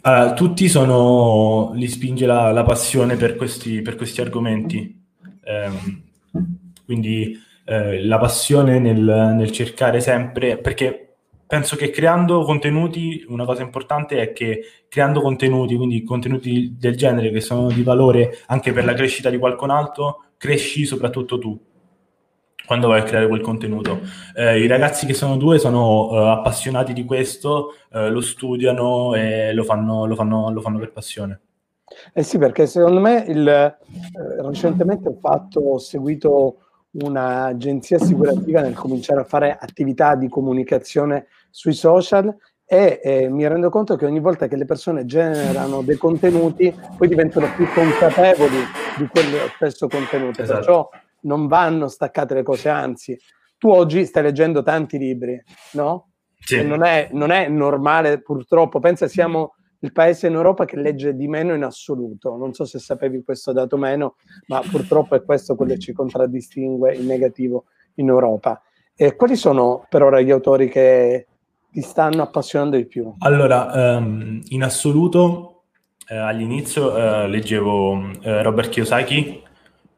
Uh, 0.02 0.34
tutti 0.34 0.70
sono, 0.70 1.72
li 1.74 1.88
spinge 1.88 2.26
la, 2.26 2.52
la 2.52 2.64
passione 2.64 3.18
per 3.18 3.36
questi, 3.36 3.82
per 3.82 3.96
questi 3.96 4.22
argomenti. 4.22 4.98
Um, 5.46 6.04
quindi 6.86 7.38
uh, 7.66 8.06
la 8.06 8.18
passione 8.18 8.80
nel, 8.80 9.02
nel, 9.36 9.52
cercare 9.52 10.00
sempre, 10.00 10.58
perché 10.58 11.16
penso 11.46 11.76
che 11.76 11.90
creando 11.90 12.44
contenuti, 12.44 13.26
una 13.28 13.44
cosa 13.44 13.62
importante 13.62 14.22
è 14.22 14.32
che 14.32 14.62
creando 14.88 15.20
contenuti, 15.20 15.76
quindi 15.76 16.04
contenuti 16.04 16.78
del 16.80 16.96
genere 16.96 17.30
che 17.30 17.42
sono 17.42 17.68
di 17.68 17.84
valore 17.84 18.38
anche 18.48 18.72
per 18.72 18.86
la 18.86 18.94
crescita 18.94 19.30
di 19.30 19.38
qualcun 19.38 19.70
altro, 19.70 20.24
cresci 20.38 20.86
soprattutto 20.86 21.38
tu 21.38 21.60
quando 22.66 22.88
vai 22.88 23.02
a 23.02 23.04
creare 23.04 23.28
quel 23.28 23.42
contenuto. 23.42 24.00
Eh, 24.36 24.60
I 24.60 24.68
ragazzi 24.68 25.06
che 25.06 25.14
sono 25.14 25.38
due 25.38 25.60
sono 25.60 26.10
uh, 26.10 26.16
appassionati 26.28 26.94
di 26.94 27.04
questo, 27.04 27.74
uh, 27.92 28.10
lo 28.10 28.22
studiano 28.22 29.16
e 29.16 29.54
lo 29.54 29.64
fanno, 29.64 30.06
lo, 30.06 30.16
fanno, 30.16 30.52
lo 30.52 30.62
fanno, 30.62 30.80
per 30.80 30.92
passione. 30.92 31.42
Eh 32.14 32.24
sì, 32.24 32.38
perché 32.38 32.68
secondo 32.68 33.00
me 33.00 33.26
il, 33.28 33.48
eh, 33.48 33.78
recentemente 34.42 35.10
ho, 35.10 35.18
fatto, 35.20 35.60
ho 35.60 35.78
seguito 35.80 36.58
un'agenzia 36.92 37.98
assicurativa 37.98 38.62
nel 38.62 38.74
cominciare 38.74 39.22
a 39.22 39.26
fare 39.26 39.58
attività 39.60 40.16
di 40.16 40.28
comunicazione 40.28 41.28
sui 41.50 41.74
social 41.74 42.36
e 42.66 43.00
eh, 43.04 43.30
mi 43.30 43.48
rendo 43.48 43.70
conto 43.70 43.96
che 43.96 44.06
ogni 44.06 44.20
volta 44.20 44.48
che 44.48 44.56
le 44.56 44.66
persone 44.66 45.06
generano 45.06 45.82
dei 45.82 45.98
contenuti 45.98 46.72
poi 46.96 47.08
diventano 47.08 47.48
più 47.56 47.66
consapevoli 47.74 48.58
di 48.98 49.08
quel 49.08 49.26
stesso 49.56 49.88
contenuto. 49.88 50.44
Esatto. 50.44 50.60
Perciò 50.60 50.90
non 51.22 51.48
vanno 51.48 51.88
staccate 51.88 52.34
le 52.34 52.44
cose, 52.44 52.70
anzi, 52.70 53.18
tu 53.58 53.70
oggi 53.70 54.06
stai 54.06 54.24
leggendo 54.24 54.64
tanti 54.64 54.98
libri, 54.98 55.42
no? 55.74 56.10
Sì. 56.40 56.66
Non 56.66 56.84
è, 56.84 57.10
non, 57.12 57.32
è, 57.32 57.48
normale, 57.50 58.22
purtroppo. 58.22 58.80
Pensa 58.80 59.08
siamo 59.08 59.56
il 59.82 59.92
paese 59.92 60.28
in 60.28 60.34
Europa 60.34 60.66
che 60.66 60.78
legge 60.78 61.14
di 61.14 61.28
meno 61.28 61.54
in 61.54 61.64
assoluto. 61.64 62.36
Non 62.38 62.54
so 62.54 62.66
se 62.66 62.80
sapevi 62.80 63.24
questo 63.24 63.52
dato 63.52 63.78
meno, 63.78 64.16
ma 64.48 64.62
purtroppo 64.62 65.16
è 65.16 65.24
questo 65.24 65.56
quello 65.56 65.74
che 65.74 65.80
ci 65.80 65.94
contraddistingue 65.94 66.96
in 66.96 67.06
negativo 67.06 67.66
in 67.96 68.08
Europa. 68.08 68.62
E 68.96 69.16
quali 69.16 69.36
sono 69.36 69.86
per 69.90 70.04
ora 70.04 70.22
gli 70.22 70.32
autori 70.32 70.70
che 70.70 71.28
ti 71.72 71.82
stanno 71.82 72.22
appassionando 72.22 72.78
di 72.78 72.86
più? 72.86 73.14
Allora, 73.20 73.98
um, 73.98 74.42
in 74.48 74.64
assoluto, 74.64 75.64
eh, 76.08 76.16
all'inizio 76.16 76.96
eh, 76.96 77.28
leggevo 77.28 78.12
eh, 78.22 78.42
Robert 78.42 78.70
Kiyosaki, 78.70 79.44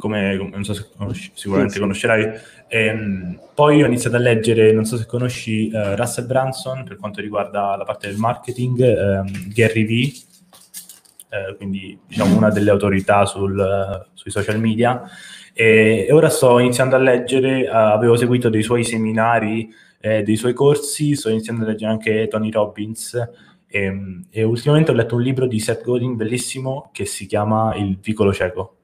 come 0.01 0.35
non 0.35 0.65
so 0.65 0.73
se 0.73 0.87
conosci, 0.97 1.31
sicuramente 1.33 1.75
sì, 1.75 1.79
conoscerai. 1.79 2.23
E, 2.67 2.85
ehm, 2.85 3.39
poi 3.53 3.81
ho 3.81 3.85
iniziato 3.85 4.17
a 4.17 4.19
leggere, 4.19 4.73
non 4.73 4.83
so 4.83 4.97
se 4.97 5.05
conosci 5.05 5.71
uh, 5.71 5.95
Russell 5.95 6.25
Branson 6.25 6.83
per 6.83 6.97
quanto 6.97 7.21
riguarda 7.21 7.75
la 7.77 7.83
parte 7.85 8.07
del 8.07 8.17
marketing, 8.17 8.79
um, 8.79 9.53
Gary 9.53 9.85
Vee, 9.85 10.11
uh, 11.29 11.55
quindi 11.55 11.97
diciamo 12.05 12.35
una 12.35 12.49
delle 12.49 12.71
autorità 12.71 13.25
sul, 13.25 13.57
uh, 13.57 14.09
sui 14.13 14.31
social 14.31 14.59
media. 14.59 15.03
E, 15.53 16.07
e, 16.09 16.11
ora 16.11 16.29
sto 16.29 16.59
iniziando 16.59 16.95
a 16.95 16.99
leggere, 16.99 17.67
avevo 17.69 18.17
seguito 18.17 18.49
dei 18.49 18.63
suoi 18.63 18.83
seminari, 18.83 19.69
dei 20.01 20.35
suoi 20.35 20.53
corsi, 20.53 21.15
sto 21.15 21.29
iniziando 21.29 21.63
a 21.63 21.67
leggere 21.67 21.91
anche 21.91 22.27
Tony 22.27 22.49
Robbins. 22.49 23.13
E, 23.67 23.83
ehm, 23.83 24.25
e 24.31 24.43
ultimamente 24.43 24.91
ho 24.91 24.95
letto 24.95 25.15
un 25.15 25.21
libro 25.21 25.45
di 25.45 25.59
Seth 25.59 25.83
Godin 25.83 26.15
bellissimo 26.15 26.89
che 26.91 27.05
si 27.05 27.27
chiama 27.27 27.75
Il 27.75 27.99
vicolo 28.01 28.33
cieco 28.33 28.80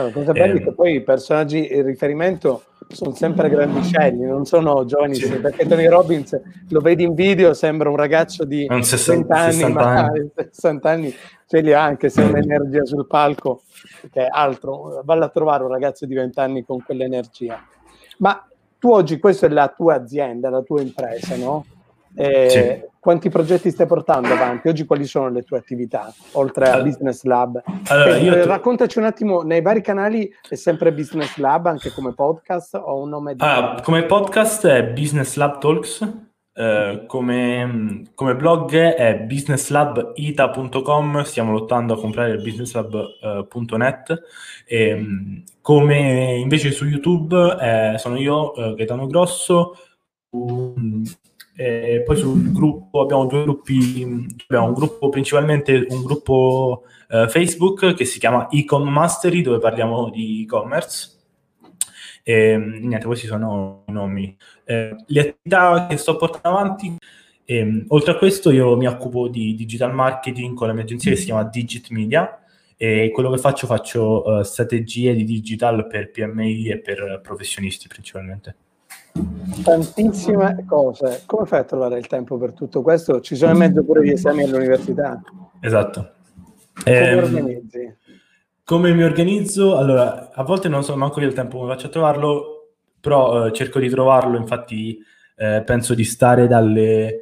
No, 0.00 0.10
cosa 0.10 0.32
bella 0.32 0.54
è 0.54 0.62
che 0.62 0.72
poi 0.72 0.96
i 0.96 1.02
personaggi 1.02 1.74
in 1.74 1.84
riferimento 1.84 2.64
sono 2.88 3.14
sempre 3.14 3.48
grandicelli, 3.48 4.24
non 4.24 4.44
sono 4.44 4.84
giovanissimi, 4.84 5.36
sì. 5.36 5.40
perché 5.40 5.66
Tony 5.66 5.86
Robbins 5.86 6.38
lo 6.68 6.80
vedi 6.80 7.02
in 7.02 7.14
video, 7.14 7.54
sembra 7.54 7.88
un 7.88 7.96
ragazzo 7.96 8.44
di 8.44 8.66
un 8.68 8.82
60, 8.82 9.26
20 9.26 9.32
anni, 9.32 9.52
60 9.52 9.80
anni. 9.80 10.30
60 10.50 10.90
anni 10.90 11.14
ce 11.46 11.60
li 11.60 11.72
ha 11.72 11.82
anche 11.82 12.08
se 12.10 12.22
ha 12.22 12.26
un'energia 12.26 12.84
sul 12.84 13.06
palco, 13.06 13.62
che 14.12 14.26
è 14.26 14.28
altro, 14.30 15.00
valla 15.04 15.26
a 15.26 15.30
trovare 15.30 15.64
un 15.64 15.70
ragazzo 15.70 16.06
di 16.06 16.14
20 16.14 16.38
anni 16.38 16.64
con 16.64 16.82
quell'energia. 16.82 17.64
Ma 18.18 18.46
tu 18.78 18.90
oggi, 18.90 19.18
questa 19.18 19.46
è 19.46 19.50
la 19.50 19.72
tua 19.74 19.94
azienda, 19.94 20.50
la 20.50 20.62
tua 20.62 20.80
impresa, 20.80 21.36
no? 21.36 21.64
Eh, 22.16 22.50
sì. 22.50 22.94
Quanti 22.98 23.28
progetti 23.28 23.70
stai 23.70 23.86
portando 23.86 24.32
avanti? 24.32 24.68
Oggi 24.68 24.84
quali 24.84 25.04
sono 25.04 25.28
le 25.28 25.42
tue 25.42 25.58
attività, 25.58 26.12
oltre 26.32 26.70
a 26.70 26.82
Business 26.82 27.22
Lab? 27.22 27.62
Allora, 27.86 28.16
eh, 28.16 28.42
tu... 28.42 28.48
Raccontaci 28.48 28.98
un 28.98 29.04
attimo, 29.04 29.42
nei 29.42 29.62
vari 29.62 29.80
canali 29.80 30.28
è 30.48 30.56
sempre 30.56 30.92
Business 30.92 31.36
Lab, 31.36 31.66
anche 31.66 31.92
come 31.92 32.14
podcast 32.14 32.74
o 32.74 33.02
un 33.02 33.10
nome? 33.10 33.36
Di... 33.36 33.44
Ah, 33.44 33.80
come 33.80 34.06
podcast 34.06 34.66
è 34.66 34.82
Business 34.82 35.36
Lab 35.36 35.60
Talks, 35.60 36.12
eh, 36.52 37.04
come, 37.06 38.02
come, 38.14 38.34
blog 38.34 38.74
è 38.74 39.18
businesslabita.com, 39.18 41.22
stiamo 41.22 41.52
lottando 41.52 41.94
a 41.94 41.98
comprare 41.98 42.32
il 42.32 42.42
businesslab.net. 42.42 44.22
Eh, 44.66 45.44
come 45.60 46.38
invece 46.38 46.72
su 46.72 46.86
YouTube 46.86 47.56
eh, 47.60 47.98
sono 47.98 48.18
io, 48.18 48.52
eh, 48.54 48.74
Gaetano 48.74 49.06
Grosso, 49.06 49.76
un, 50.30 51.04
e 51.56 52.02
poi 52.04 52.16
sul 52.16 52.52
gruppo 52.52 53.00
abbiamo 53.00 53.24
due 53.24 53.42
gruppi, 53.42 54.26
abbiamo 54.46 54.66
un 54.66 54.74
gruppo 54.74 55.08
principalmente 55.08 55.86
un 55.88 56.02
gruppo 56.02 56.82
eh, 57.08 57.28
Facebook 57.28 57.94
che 57.94 58.04
si 58.04 58.18
chiama 58.18 58.48
Ecom 58.50 58.86
Mastery 58.86 59.40
dove 59.40 59.58
parliamo 59.58 60.10
di 60.10 60.42
e-commerce. 60.42 61.14
E, 62.22 62.56
niente, 62.58 63.06
questi 63.06 63.26
sono 63.26 63.84
i 63.86 63.92
nomi. 63.92 64.36
Eh, 64.64 64.96
le 65.06 65.20
attività 65.20 65.86
che 65.88 65.96
sto 65.96 66.16
portando 66.16 66.58
avanti, 66.58 66.96
eh, 67.44 67.84
oltre 67.88 68.12
a 68.12 68.16
questo 68.16 68.50
io 68.50 68.76
mi 68.76 68.86
occupo 68.86 69.28
di 69.28 69.54
digital 69.54 69.94
marketing 69.94 70.54
con 70.54 70.66
la 70.66 70.74
mia 70.74 70.82
agenzia 70.82 71.10
che 71.10 71.16
si 71.16 71.26
chiama 71.26 71.44
Digit 71.44 71.88
Media 71.90 72.38
e 72.76 73.10
quello 73.14 73.30
che 73.30 73.38
faccio 73.38 73.66
faccio 73.66 74.28
uh, 74.28 74.42
strategie 74.42 75.14
di 75.14 75.24
digital 75.24 75.86
per 75.86 76.10
PMI 76.10 76.68
e 76.68 76.80
per 76.80 77.20
professionisti 77.22 77.88
principalmente. 77.88 78.56
Tantissime 79.62 80.64
cose. 80.66 81.22
Come 81.26 81.46
fai 81.46 81.60
a 81.60 81.64
trovare 81.64 81.98
il 81.98 82.06
tempo 82.06 82.36
per 82.36 82.52
tutto 82.52 82.82
questo? 82.82 83.20
Ci 83.20 83.36
sono 83.36 83.52
in 83.52 83.58
mezzo 83.58 83.84
pure 83.84 84.04
gli 84.04 84.10
esami 84.10 84.44
all'università. 84.44 85.20
Esatto. 85.60 86.12
Come 86.84 86.96
eh, 86.96 87.14
organizzi? 87.14 87.96
Come 88.64 88.92
mi 88.92 89.02
organizzo? 89.02 89.76
Allora, 89.76 90.32
a 90.32 90.42
volte 90.42 90.68
non 90.68 90.84
so 90.84 90.96
manco 90.96 91.20
io 91.20 91.28
il 91.28 91.34
tempo 91.34 91.58
come 91.58 91.72
faccio 91.72 91.86
a 91.86 91.90
trovarlo. 91.90 92.52
però 93.00 93.46
eh, 93.46 93.52
cerco 93.52 93.78
di 93.78 93.88
trovarlo, 93.88 94.36
infatti 94.36 94.98
eh, 95.36 95.62
penso 95.64 95.94
di 95.94 96.04
stare 96.04 96.46
dalle 96.46 97.20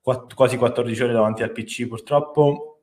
quatt- 0.00 0.34
quasi 0.34 0.56
14 0.56 1.02
ore 1.02 1.12
davanti 1.12 1.42
al 1.42 1.50
PC 1.50 1.88
purtroppo, 1.88 2.80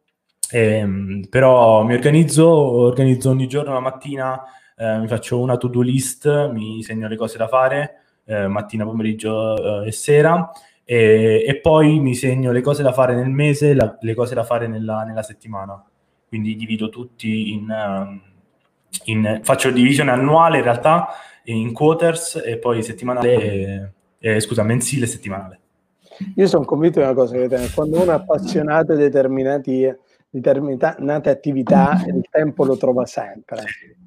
ehm, 0.52 1.28
però 1.30 1.84
mi 1.84 1.94
organizzo, 1.94 2.50
organizzo 2.50 3.30
ogni 3.30 3.48
giorno 3.48 3.74
la 3.74 3.80
mattina, 3.80 4.42
eh, 4.76 4.98
mi 4.98 5.08
faccio 5.08 5.40
una 5.40 5.56
to-do 5.56 5.82
list, 5.82 6.50
mi 6.50 6.82
segno 6.84 7.08
le 7.08 7.16
cose 7.16 7.38
da 7.38 7.48
fare, 7.48 8.01
eh, 8.26 8.48
mattina, 8.48 8.86
pomeriggio 8.86 9.84
e 9.84 9.92
sera, 9.92 10.50
e, 10.84 11.44
e, 11.48 11.60
poi 11.60 12.00
mi 12.00 12.16
segno 12.16 12.52
le 12.52 12.62
cose 12.62 12.84
da 12.84 12.92
fare 12.92 13.16
nel 13.16 13.30
mese, 13.30 13.74
la, 13.74 13.98
le 14.00 14.14
cose 14.14 14.36
da 14.36 14.44
fare 14.44 14.68
nella, 14.68 15.04
nella 15.04 15.24
settimana. 15.24 15.84
Quindi 16.28 16.56
divido 16.56 16.90
tutti 16.90 17.54
in, 17.54 17.70
ehm, 17.70 18.22
in, 19.06 19.40
faccio 19.44 19.72
divisione 19.72 20.12
annuale 20.12 20.58
in 20.58 20.64
realtà 20.64 21.08
in 21.46 21.74
quarters 21.74 22.42
e 22.46 22.58
poi 22.58 22.84
settimanale, 22.84 23.94
e, 24.20 24.36
e, 24.36 24.40
scusa, 24.40 24.64
mensile 24.64 25.06
e 25.06 25.08
settimanale. 25.08 25.60
Io 26.36 26.48
sono 26.48 26.66
convinto 26.66 27.00
di 27.00 27.06
una 27.06 27.16
cosa, 27.16 27.36
che 27.36 27.70
quando 27.74 28.02
uno 28.02 28.12
è 28.12 28.16
appassionato 28.16 28.94
di 28.94 29.02
determinati 29.02 29.90
determinate 30.32 31.30
attività 31.30 32.02
il 32.08 32.24
tempo 32.32 32.64
lo 32.64 32.78
trova 32.78 33.06
sempre. 33.06 33.64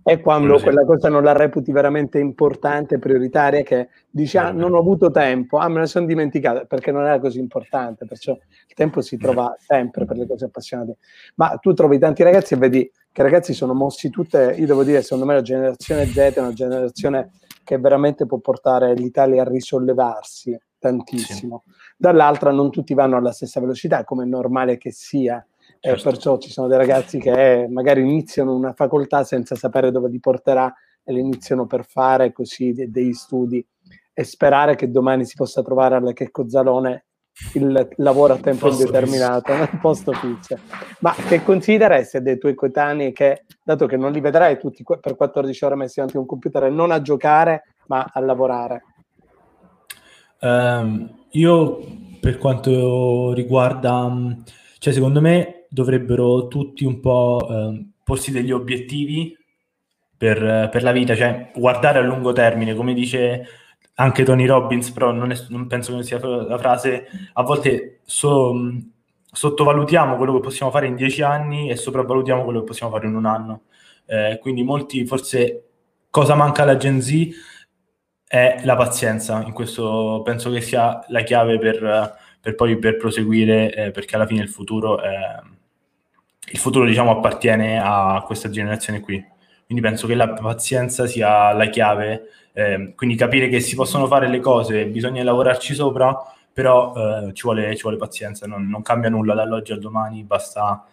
E 0.07 0.21
quando 0.21 0.59
quella 0.59 0.85
cosa 0.85 1.09
non 1.09 1.23
la 1.23 1.33
reputi 1.33 1.73
veramente 1.73 2.19
importante, 2.19 2.99
prioritaria, 2.99 3.63
che 3.63 3.89
dici 4.11 4.37
ah, 4.37 4.51
non 4.51 4.75
ho 4.75 4.79
avuto 4.79 5.11
tempo, 5.11 5.59
ah 5.59 5.69
me 5.69 5.81
ne 5.81 5.87
sono 5.87 6.07
dimenticato, 6.07 6.67
perché 6.67 6.93
non 6.93 7.05
era 7.05 7.19
così 7.19 7.39
importante, 7.39 8.05
perciò 8.05 8.33
il 8.33 8.75
tempo 8.75 9.01
si 9.01 9.17
trova 9.17 9.55
sempre 9.59 10.05
per 10.05 10.17
le 10.17 10.27
cose 10.27 10.47
appassionate. 10.47 10.97
Ma 11.37 11.57
tu 11.61 11.73
trovi 11.73 11.99
tanti 11.99 12.23
ragazzi 12.23 12.55
e 12.55 12.57
vedi 12.59 12.91
che 13.13 13.21
i 13.21 13.25
ragazzi 13.25 13.55
sono 13.55 13.73
mossi 13.73 14.11
tutte, 14.11 14.55
io 14.59 14.67
devo 14.67 14.85
dire, 14.85 15.01
secondo 15.03 15.25
me 15.25 15.35
la 15.35 15.43
generazione 15.43 16.05
Z 16.07 16.17
è 16.17 16.41
una 16.41 16.53
generazione 16.53 17.31
che 17.65 17.79
veramente 17.79 18.27
può 18.27 18.39
portare 18.39 18.93
l'Italia 18.95 19.43
a 19.43 19.49
risollevarsi 19.49 20.59
tantissimo. 20.79 21.63
Sì. 21.65 21.73
Dall'altra 21.97 22.51
non 22.51 22.71
tutti 22.71 22.93
vanno 22.93 23.17
alla 23.17 23.33
stessa 23.33 23.59
velocità, 23.59 24.05
come 24.05 24.25
è 24.25 24.27
normale 24.27 24.77
che 24.77 24.91
sia 24.91 25.45
Certo. 25.85 26.09
E 26.09 26.11
perciò 26.13 26.39
ci 26.39 26.51
sono 26.51 26.67
dei 26.67 26.79
ragazzi 26.79 27.19
che 27.19 27.67
magari 27.69 28.01
iniziano 28.01 28.55
una 28.55 28.73
facoltà 28.73 29.23
senza 29.23 29.55
sapere 29.55 29.91
dove 29.91 30.09
li 30.09 30.19
porterà 30.19 30.73
e 31.05 31.13
le 31.13 31.21
iniziano 31.21 31.67
per 31.67 31.85
fare 31.85 32.33
così 32.33 32.73
de- 32.73 32.91
degli 32.91 33.13
studi 33.13 33.65
e 34.15 34.25
sperare 34.25 34.77
che 34.77 34.91
domani 34.91 35.27
si 35.27 35.35
possa 35.35 35.63
trovare 35.63 35.97
alla 35.97 36.15
Checco 36.15 36.49
Zalone 36.49 37.05
il 37.55 37.89
lavoro 37.97 38.33
a 38.33 38.39
tempo 38.39 38.71
indeterminato 38.71 39.53
nel 39.55 39.79
posto 39.79 40.13
fisso. 40.13 40.57
Ma 41.01 41.13
che 41.29 41.43
consideresti 41.43 42.23
dei 42.23 42.39
tuoi 42.39 42.55
coetanei 42.55 43.13
che, 43.13 43.45
dato 43.63 43.85
che 43.85 43.99
non 43.99 44.13
li 44.13 44.21
vedrai 44.21 44.59
tutti 44.59 44.83
per 44.83 45.17
14 45.17 45.65
ore 45.67 45.75
messi 45.75 45.95
davanti 45.97 46.17
a 46.17 46.21
un 46.21 46.27
computer, 46.27 46.71
non 46.71 46.93
a 46.93 47.03
giocare 47.03 47.75
ma 47.89 48.11
a 48.11 48.21
lavorare? 48.21 48.85
Um, 50.41 51.27
io 51.33 51.79
per 52.21 52.39
quanto 52.39 53.35
riguarda, 53.35 54.11
cioè 54.79 54.93
secondo 54.95 55.21
me 55.21 55.54
dovrebbero 55.75 56.47
tutti 56.47 56.85
un 56.85 57.01
po' 57.01 57.47
eh, 57.51 57.87
porsi 58.05 58.31
degli 58.31 58.53
obiettivi 58.53 59.37
per, 60.17 60.69
per, 60.71 60.83
la 60.85 60.93
vita, 60.93 61.17
cioè 61.17 61.51
guardare 61.53 61.99
a 61.99 62.03
lungo 62.03 62.33
termine, 62.33 62.75
come 62.75 62.95
dice 62.95 63.45
anche 63.97 64.23
Tony 64.23 64.47
Robbins, 64.47 64.91
però 64.93 65.11
non, 65.11 65.33
è, 65.33 65.37
non 65.49 65.67
penso 65.67 65.97
che 65.97 66.05
sia 66.05 66.25
la 66.25 66.59
frase, 66.59 67.09
a 67.33 67.43
volte 67.43 68.01
so, 68.05 68.55
sottovalutiamo 69.25 70.17
quello 70.17 70.35
che 70.35 70.41
possiamo 70.41 70.71
fare 70.71 70.87
in 70.87 70.95
dieci 70.95 71.23
anni 71.23 71.69
e 71.69 71.77
sopravvalutiamo 71.77 72.45
quello 72.45 72.61
che 72.61 72.67
possiamo 72.67 72.93
fare 72.93 73.07
in 73.09 73.17
un 73.17 73.27
anno. 73.27 73.63
Eh, 74.07 74.39
quindi 74.41 74.63
molti, 74.63 75.05
forse, 75.07 75.65
cosa 76.09 76.37
manca 76.37 76.63
alla 76.63 76.77
Gen 76.77 77.01
Z 77.03 77.29
è 78.27 78.61
la 78.65 78.77
pazienza, 78.77 79.43
in 79.43 79.53
questo 79.53 80.23
penso 80.25 80.51
che 80.51 80.61
sia 80.61 81.05
la 81.09 81.23
chiave 81.23 81.59
per, 81.59 82.17
per 82.41 82.55
poi 82.55 82.79
per 82.79 82.97
proseguire, 82.97 83.75
eh, 83.75 83.91
perché 83.91 84.15
alla 84.15 84.27
fine 84.27 84.43
il 84.43 84.49
futuro 84.49 85.01
è 85.01 85.53
il 86.51 86.59
futuro 86.59 86.85
diciamo 86.85 87.11
appartiene 87.11 87.81
a 87.83 88.23
questa 88.25 88.51
generazione 88.51 89.01
qui. 89.01 89.25
Quindi 89.65 89.83
penso 89.83 90.07
che 90.07 90.15
la 90.15 90.29
pazienza 90.29 91.07
sia 91.07 91.53
la 91.53 91.67
chiave, 91.67 92.29
eh, 92.53 92.93
quindi 92.95 93.17
capire 93.17 93.49
che 93.49 93.61
si 93.61 93.75
possono 93.75 94.07
fare 94.07 94.29
le 94.29 94.41
cose, 94.41 94.87
bisogna 94.87 95.23
lavorarci 95.23 95.75
sopra, 95.75 96.17
però 96.53 96.93
eh, 96.95 97.33
ci, 97.33 97.43
vuole, 97.43 97.75
ci, 97.75 97.83
vuole, 97.83 97.97
pazienza, 97.97 98.47
non, 98.47 98.69
non, 98.69 98.83
cambia 98.83 99.09
nulla 99.09 99.35
dall'oggi 99.35 99.73
al 99.73 99.81
domani, 99.81 100.23
basta, 100.23 100.85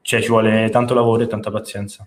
cioè 0.00 0.20
ci 0.22 0.28
vuole 0.28 0.70
tanto 0.70 0.94
lavoro 0.94 1.24
e 1.24 1.26
tanta 1.26 1.50
pazienza. 1.50 2.06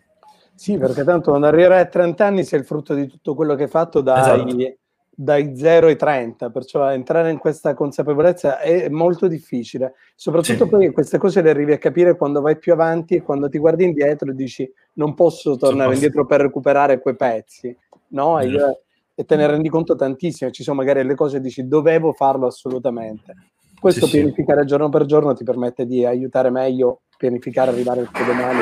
Sì, 0.56 0.78
perché 0.78 1.04
tanto 1.04 1.32
quando 1.32 1.48
arriverai 1.48 1.82
a 1.82 1.86
30 1.86 2.26
anni 2.26 2.44
sei 2.44 2.60
il 2.60 2.66
frutto 2.66 2.94
di 2.94 3.08
tutto 3.08 3.36
quello 3.36 3.56
che 3.56 3.64
hai 3.64 3.70
fatto 3.70 4.02
dai, 4.02 4.22
esatto 4.22 4.80
dai 5.14 5.56
0 5.56 5.88
ai 5.88 5.98
30, 5.98 6.50
perciò 6.50 6.90
entrare 6.92 7.30
in 7.30 7.38
questa 7.38 7.74
consapevolezza 7.74 8.60
è 8.60 8.90
molto 8.90 9.28
difficile, 9.28 9.94
soprattutto 10.16 10.64
sì. 10.64 10.70
poi 10.70 10.92
queste 10.92 11.18
cose 11.18 11.42
le 11.42 11.50
arrivi 11.50 11.74
a 11.74 11.78
capire 11.78 12.16
quando 12.16 12.42
vai 12.42 12.58
più 12.58 12.74
avanti 12.74 13.16
e 13.16 13.22
quando 13.22 13.50
ti 13.50 13.58
guardi 13.60 13.84
indietro 13.84 14.32
e 14.32 14.36
dici 14.36 14.72
non 14.94 15.14
posso 15.14 15.58
tornare 15.58 15.94
indietro 15.94 16.26
per 16.26 16.42
recuperare 16.42 17.00
quei 17.00 17.16
pezzi, 17.16 17.76
no? 18.10 18.40
E, 18.40 18.48
io, 18.48 18.80
e, 19.14 19.26
te 19.26 19.36
ne 19.36 19.48
rendi 19.48 19.70
conto 19.70 19.96
tantissimo, 19.96 20.50
ci 20.50 20.64
sono 20.64 20.78
magari 20.78 21.04
le 21.04 21.16
cose 21.16 21.38
che 21.38 21.44
dici 21.44 21.68
dovevo 21.68 22.14
farlo 22.14 22.48
assolutamente. 22.48 23.36
Questo 23.80 24.06
sì, 24.06 24.18
pianificare 24.18 24.62
sì. 24.62 24.68
giorno 24.68 24.90
per 24.90 25.06
giorno 25.06 25.34
ti 25.34 25.44
permette 25.44 25.86
di 25.86 26.06
aiutare 26.06 26.50
meglio, 26.50 27.02
pianificare, 27.18 27.72
arrivare 27.72 28.02
al 28.02 28.12
tuo 28.12 28.26
domani 28.26 28.60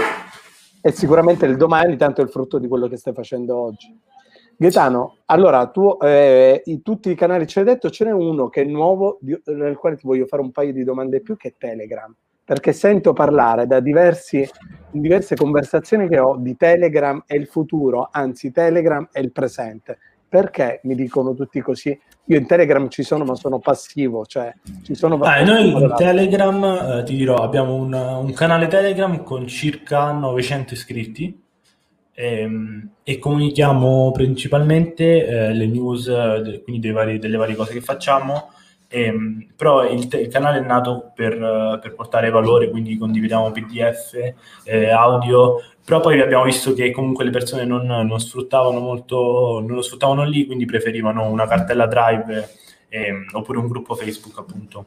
e 0.82 0.92
sicuramente 0.92 1.46
il 1.46 1.58
domani 1.58 1.98
tanto 1.98 2.22
è 2.22 2.24
il 2.24 2.30
frutto 2.30 2.58
di 2.58 2.68
quello 2.68 2.88
che 2.88 2.98
stai 2.98 3.14
facendo 3.14 3.58
oggi. 3.58 3.98
Gaetano, 4.62 5.19
allora 5.28 5.67
tu, 5.67 5.98
eh, 6.02 6.63
in 6.65 6.82
tutti 6.82 7.10
i 7.10 7.15
canali 7.15 7.48
ci 7.48 7.60
hai 7.60 7.63
detto, 7.63 7.89
ce 7.89 8.04
n'è 8.04 8.12
uno 8.12 8.50
che 8.50 8.63
è 8.63 8.65
nuovo, 8.65 9.17
di, 9.22 9.34
nel 9.45 9.78
quale 9.78 9.95
ti 9.95 10.06
voglio 10.06 10.26
fare 10.26 10.41
un 10.41 10.52
paio 10.52 10.74
di 10.74 10.84
domande 10.84 11.22
più, 11.22 11.38
che 11.38 11.48
è 11.48 11.54
Telegram. 11.58 12.13
Perché 12.43 12.74
sento 12.74 13.13
parlare 13.13 13.67
da 13.67 13.80
diversi, 13.80 14.45
diverse 14.91 15.38
conversazioni 15.38 16.10
che 16.10 16.19
ho 16.19 16.36
di 16.36 16.58
Telegram 16.58 17.24
è 17.26 17.36
il 17.36 17.48
futuro, 17.48 18.10
anzi 18.12 18.52
Telegram 18.52 19.08
è 19.13 19.19
il 19.19 19.32
presente. 19.32 19.98
Perché 20.28 20.82
mi 20.84 20.95
dicono 20.95 21.34
tutti 21.34 21.62
così? 21.62 21.98
Io 22.26 22.38
in 22.38 22.45
Telegram 22.45 22.89
ci 22.89 23.04
sono, 23.04 23.24
ma 23.24 23.36
sono 23.36 23.60
passivo, 23.60 24.26
cioè 24.26 24.54
ci 24.84 24.93
sono... 24.93 25.17
Ah, 25.19 25.41
noi 25.41 25.72
in 25.72 25.93
Telegram, 25.95 26.98
eh, 26.98 27.04
ti 27.06 27.15
dirò, 27.15 27.36
abbiamo 27.36 27.76
un, 27.76 27.93
un 27.93 28.34
canale 28.34 28.67
Telegram 28.67 29.24
con 29.24 29.48
circa 29.48 30.12
900 30.12 30.74
iscritti 30.74 31.48
e, 32.19 32.41
ehm, 32.41 32.89
e 33.03 33.17
comunichiamo 33.17 34.12
principalmente 34.12 35.25
eh, 35.25 35.53
le 35.53 35.67
news, 35.67 36.08
de, 36.08 36.62
quindi 36.62 36.91
vari, 36.91 37.17
delle 37.17 37.38
varie 37.38 37.55
cose 37.55 37.73
che 37.73 37.82
facciamo, 37.82 38.51
e, 38.89 39.03
ehm, 39.03 39.47
però 39.55 39.89
il, 39.89 40.08
il, 40.12 40.27
canale 40.27 40.60
è 40.60 40.62
nato 40.62 41.12
per, 41.15 41.79
per, 41.82 41.95
portare 41.95 42.29
valore, 42.29 42.69
quindi 42.69 42.97
condividiamo 42.97 43.51
PDF, 43.51 44.13
eh, 44.65 44.89
audio, 44.89 45.62
però 45.86 46.01
poi 46.01 46.19
abbiamo 46.19 46.43
visto 46.43 46.73
che 46.73 46.91
comunque 46.91 47.23
le 47.23 47.32
persone 47.32 47.63
non, 47.63 47.86
non, 47.86 48.19
sfruttavano 48.19 48.79
molto, 48.79 49.63
non 49.65 49.75
lo 49.75 49.82
sfruttavano 49.82 50.25
lì, 50.25 50.45
quindi 50.45 50.65
preferivano 50.65 51.29
una 51.29 51.47
cartella 51.47 51.88
Drive 51.88 52.49
eh, 52.89 53.13
oppure 53.32 53.60
un 53.60 53.67
gruppo 53.67 53.95
Facebook 53.95 54.38
appunto. 54.38 54.86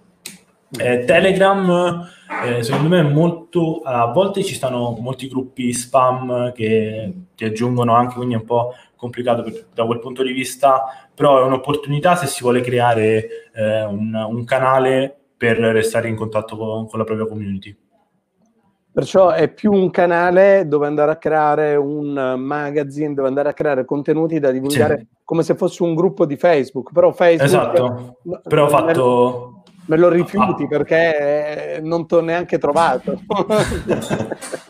Eh, 0.79 1.05
Telegram, 1.05 2.09
eh, 2.47 2.63
secondo 2.63 2.89
me, 2.89 3.01
è 3.01 3.03
molto. 3.03 3.83
A 3.85 4.07
volte 4.07 4.43
ci 4.43 4.55
stanno 4.55 4.97
molti 4.99 5.29
gruppi 5.29 5.73
spam 5.73 6.53
che 6.53 7.13
ti 7.35 7.45
aggiungono 7.45 7.95
anche, 7.95 8.15
quindi 8.15 8.35
è 8.35 8.39
un 8.39 8.45
po' 8.45 8.73
complicato 8.97 9.43
per, 9.43 9.67
da 9.75 9.85
quel 9.85 9.99
punto 9.99 10.23
di 10.23 10.33
vista. 10.33 10.85
Però 11.15 11.41
è 11.41 11.45
un'opportunità 11.45 12.17
se 12.17 12.27
si 12.27 12.43
vuole 12.43 12.63
creare 12.63 13.51
eh, 13.55 13.85
un, 13.85 14.15
un, 14.15 14.45
canale 14.45 15.15
per 15.37 15.59
restare 15.59 16.09
in 16.09 16.17
contatto 16.17 16.57
con, 16.57 16.89
con, 16.89 16.99
la 16.99 17.05
propria 17.05 17.27
community. 17.27 17.77
Perciò 18.91 19.31
è 19.31 19.53
più 19.53 19.73
un 19.73 19.91
canale 19.91 20.67
dove 20.67 20.87
andare 20.87 21.13
a 21.13 21.17
creare 21.17 21.77
un 21.77 22.13
magazine, 22.39 23.13
dove 23.13 23.29
andare 23.29 23.51
a 23.51 23.55
creare 23.55 23.85
contenuti 23.85 24.39
da 24.39 24.51
divulgare 24.51 24.99
sì. 24.99 25.07
come 25.23 25.43
se 25.43 25.55
fosse 25.55 25.83
un 25.83 25.95
gruppo 25.95 26.25
di 26.25 26.37
Facebook. 26.37 26.93
Però 26.93 27.13
Facebook. 27.13 27.47
Esatto. 27.47 28.17
Però 28.49 28.69
fatto 28.69 29.52
me 29.87 29.97
lo 29.97 30.09
rifiuti 30.09 30.65
ah. 30.65 30.69
perché 30.69 31.81
non 31.83 32.07
ti 32.07 32.15
ho 32.15 32.21
neanche 32.21 32.59
trovato. 32.59 33.21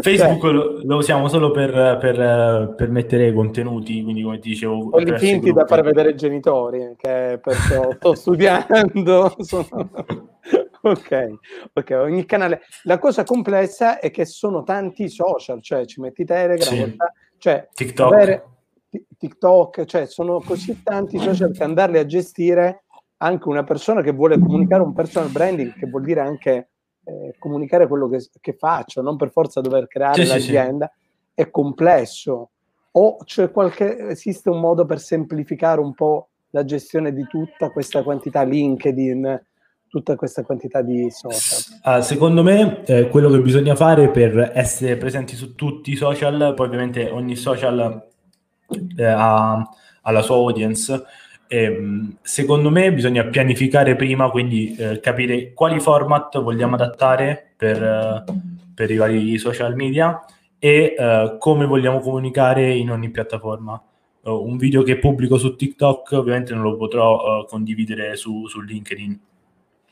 Facebook 0.00 0.40
cioè, 0.40 0.52
lo, 0.52 0.80
lo, 0.82 0.96
usiamo 0.96 1.28
solo 1.28 1.50
per, 1.52 1.98
per, 2.00 2.74
per, 2.76 2.90
mettere 2.90 3.32
contenuti, 3.32 4.02
quindi 4.02 4.22
come 4.22 4.38
ti 4.38 4.50
dicevo... 4.50 4.88
Quelli 4.88 5.16
finti 5.18 5.52
da 5.52 5.64
far 5.66 5.82
vedere 5.82 6.08
ai 6.08 6.16
genitori, 6.16 6.94
che 6.96 7.38
perciò 7.40 7.92
sto 7.94 8.14
studiando. 8.16 9.36
Sono... 9.38 9.90
ok, 10.82 11.28
ok, 11.72 11.90
ogni 12.00 12.24
canale. 12.26 12.62
La 12.82 12.98
cosa 12.98 13.22
complessa 13.22 14.00
è 14.00 14.10
che 14.10 14.24
sono 14.24 14.64
tanti 14.64 15.08
social, 15.08 15.62
cioè 15.62 15.84
ci 15.86 16.00
metti 16.00 16.24
Telegram, 16.24 16.76
sì. 16.76 16.96
cioè 17.38 17.68
TikTok. 17.72 18.12
Avere, 18.12 18.44
TikTok, 19.18 19.84
cioè 19.84 20.06
sono 20.06 20.40
così 20.40 20.82
tanti 20.82 21.18
social 21.18 21.52
che 21.52 21.62
andarli 21.62 21.98
a 21.98 22.06
gestire 22.06 22.82
anche 23.22 23.48
una 23.48 23.64
persona 23.64 24.02
che 24.02 24.12
vuole 24.12 24.38
comunicare 24.38 24.82
un 24.82 24.92
personal 24.92 25.30
branding, 25.30 25.74
che 25.74 25.86
vuol 25.86 26.02
dire 26.02 26.20
anche 26.20 26.68
eh, 27.04 27.34
comunicare 27.38 27.86
quello 27.86 28.08
che, 28.08 28.28
che, 28.40 28.54
faccio, 28.54 29.02
non 29.02 29.16
per 29.16 29.30
forza 29.30 29.60
dover 29.60 29.86
creare 29.88 30.24
sì, 30.24 30.28
l'azienda, 30.28 30.90
sì, 30.92 31.00
sì. 31.34 31.42
è 31.42 31.50
complesso. 31.50 32.50
o 32.92 33.16
c'è 33.24 33.50
qualche, 33.50 34.08
esiste 34.08 34.48
un 34.48 34.60
modo 34.60 34.86
per 34.86 35.00
semplificare 35.00 35.80
un 35.80 35.92
po' 35.94 36.28
la 36.50 36.64
gestione 36.64 37.12
di 37.12 37.26
tutta 37.28 37.70
questa 37.70 38.02
quantità 38.02 38.42
LinkedIn, 38.42 39.42
tutta 39.88 40.16
questa 40.16 40.42
quantità 40.42 40.80
di 40.80 41.10
social? 41.10 41.80
Ah, 41.82 42.00
secondo 42.00 42.42
me 42.42 42.82
eh, 42.84 43.08
quello 43.08 43.28
che 43.28 43.40
bisogna 43.40 43.74
fare 43.74 44.10
per 44.10 44.52
essere 44.54 44.96
presenti 44.96 45.36
su 45.36 45.54
tutti 45.54 45.92
i 45.92 45.96
social, 45.96 46.54
poi 46.54 46.66
ovviamente 46.66 47.10
ogni 47.10 47.36
social 47.36 48.08
eh, 48.96 49.04
ha, 49.04 49.54
ha, 50.02 50.10
la 50.10 50.22
sua 50.22 50.36
audience, 50.36 51.02
ehm, 51.50 52.18
secondo 52.22 52.70
me 52.70 52.92
bisogna 52.92 53.24
pianificare 53.24 53.96
prima, 53.96 54.30
quindi 54.30 54.76
eh, 54.76 55.00
capire 55.00 55.52
quali 55.52 55.80
format 55.80 56.40
vogliamo 56.40 56.76
adattare 56.76 57.52
per, 57.56 57.82
eh, 57.82 58.24
per 58.72 58.90
i 58.90 58.96
vari 58.96 59.36
social 59.38 59.74
media 59.74 60.24
e 60.62 60.94
uh, 60.96 61.38
come 61.38 61.64
vogliamo 61.64 62.00
comunicare 62.00 62.70
in 62.74 62.90
ogni 62.90 63.10
piattaforma. 63.10 63.82
Uh, 64.22 64.30
un 64.30 64.58
video 64.58 64.82
che 64.82 64.98
pubblico 64.98 65.38
su 65.38 65.56
TikTok 65.56 66.12
ovviamente 66.12 66.52
non 66.52 66.62
lo 66.62 66.76
potrò 66.76 67.40
uh, 67.40 67.46
condividere 67.46 68.14
su, 68.16 68.46
su 68.46 68.60
LinkedIn. 68.60 69.20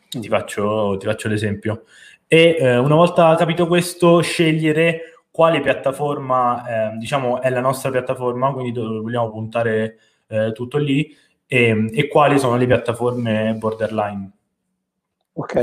Ti 0.08 0.28
faccio, 0.28 0.96
ti 0.98 1.06
faccio 1.06 1.28
l'esempio. 1.28 1.84
E 2.26 2.58
una 2.78 2.94
volta 2.94 3.34
capito 3.36 3.66
questo, 3.66 4.20
scegliere 4.20 5.18
quale 5.38 5.60
piattaforma 5.60 6.92
eh, 6.92 6.96
diciamo 6.96 7.40
è 7.40 7.48
la 7.48 7.60
nostra 7.60 7.90
piattaforma, 7.90 8.52
quindi 8.52 8.72
dove 8.72 8.98
vogliamo 8.98 9.30
puntare 9.30 9.98
eh, 10.26 10.50
tutto 10.52 10.78
lì, 10.78 11.14
e, 11.48 11.90
e, 11.92 12.08
quali 12.08 12.38
sono 12.38 12.56
le 12.56 12.66
piattaforme 12.66 13.54
borderline. 13.54 14.30
Ok. 15.32 15.54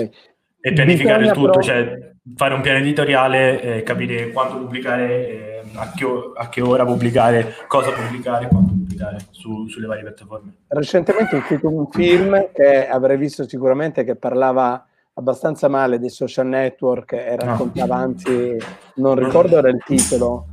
E 0.60 0.74
pianificare 0.74 1.20
Bisogna 1.20 1.32
il 1.32 1.32
tutto, 1.32 1.60
però... 1.60 1.62
cioè 1.62 2.14
fare 2.36 2.56
un 2.56 2.62
piano 2.62 2.80
editoriale, 2.80 3.62
eh, 3.62 3.84
capire 3.84 4.32
quanto 4.32 4.58
pubblicare, 4.58 5.30
eh, 5.30 5.64
a, 5.76 5.92
che 5.96 6.06
o- 6.06 6.34
a, 6.36 6.50
che 6.50 6.62
ora 6.62 6.84
pubblicare, 6.84 7.54
cosa 7.68 7.92
pubblicare, 7.92 8.48
quanto 8.48 8.74
pubblicare 8.74 9.18
su, 9.30 9.68
sulle 9.68 9.86
varie 9.86 10.04
piattaforme. 10.04 10.54
Recentemente 10.70 11.36
ho 11.36 11.40
uscito 11.40 11.70
un 11.70 11.88
film 11.92 12.50
che 12.52 12.88
avrei 12.88 13.18
visto 13.18 13.48
sicuramente 13.48 14.04
che 14.04 14.16
parlava 14.16 14.84
abbastanza 15.14 15.68
male 15.68 16.00
dei 16.00 16.10
social 16.10 16.48
network 16.48 17.14
e 17.14 17.36
raccontava 17.36 17.98
no. 17.98 18.02
anzi, 18.02 18.58
non 18.96 19.16
ricordo 19.16 19.60
era 19.60 19.70
il 19.70 19.84
titolo. 19.86 20.48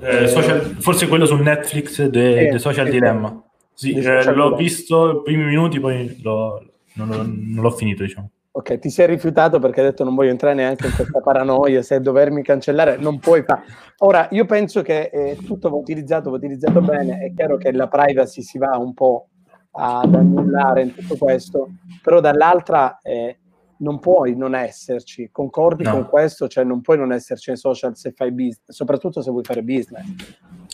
Eh, 0.00 0.26
social, 0.26 0.60
forse 0.80 1.06
quello 1.06 1.26
su 1.26 1.36
Netflix 1.36 2.10
The, 2.10 2.48
eh, 2.48 2.58
Social 2.58 2.88
Dilemma. 2.88 3.43
Sì, 3.74 3.92
eh, 3.92 4.02
social 4.02 4.36
l'ho 4.36 4.54
visto 4.54 5.18
i 5.18 5.22
primi 5.22 5.44
minuti, 5.44 5.80
poi 5.80 6.20
l'ho, 6.22 6.64
non, 6.94 7.08
non 7.08 7.62
l'ho 7.62 7.70
finito, 7.70 8.02
diciamo. 8.02 8.30
Ok, 8.56 8.78
ti 8.78 8.88
sei 8.88 9.08
rifiutato 9.08 9.58
perché 9.58 9.80
hai 9.80 9.86
detto 9.86 10.04
non 10.04 10.14
voglio 10.14 10.30
entrare 10.30 10.54
neanche 10.54 10.86
in 10.86 10.92
questa 10.92 11.20
paranoia, 11.20 11.82
se 11.82 12.00
dovermi 12.00 12.40
cancellare 12.42 12.96
non 12.96 13.18
puoi 13.18 13.42
fare. 13.42 13.64
Ora, 13.98 14.28
io 14.30 14.44
penso 14.44 14.80
che 14.82 15.10
eh, 15.12 15.36
tutto 15.44 15.68
va 15.70 15.76
utilizzato, 15.76 16.30
va 16.30 16.36
utilizzato 16.36 16.80
bene, 16.80 17.18
è 17.18 17.32
chiaro 17.34 17.56
che 17.56 17.72
la 17.72 17.88
privacy 17.88 18.42
si 18.42 18.58
va 18.58 18.76
un 18.78 18.94
po' 18.94 19.26
ad 19.72 20.14
annullare 20.14 20.82
in 20.82 20.94
tutto 20.94 21.16
questo, 21.16 21.70
però 22.00 22.20
dall'altra 22.20 23.00
eh, 23.02 23.38
non 23.78 23.98
puoi 23.98 24.36
non 24.36 24.54
esserci, 24.54 25.30
concordi 25.32 25.82
no. 25.82 25.90
con 25.90 26.08
questo? 26.08 26.46
Cioè 26.46 26.62
non 26.62 26.80
puoi 26.80 26.96
non 26.96 27.10
esserci 27.10 27.50
nei 27.50 27.58
social 27.58 27.96
se 27.96 28.12
fai 28.12 28.30
business, 28.30 28.70
soprattutto 28.70 29.20
se 29.20 29.32
vuoi 29.32 29.42
fare 29.42 29.62
business. 29.62 30.06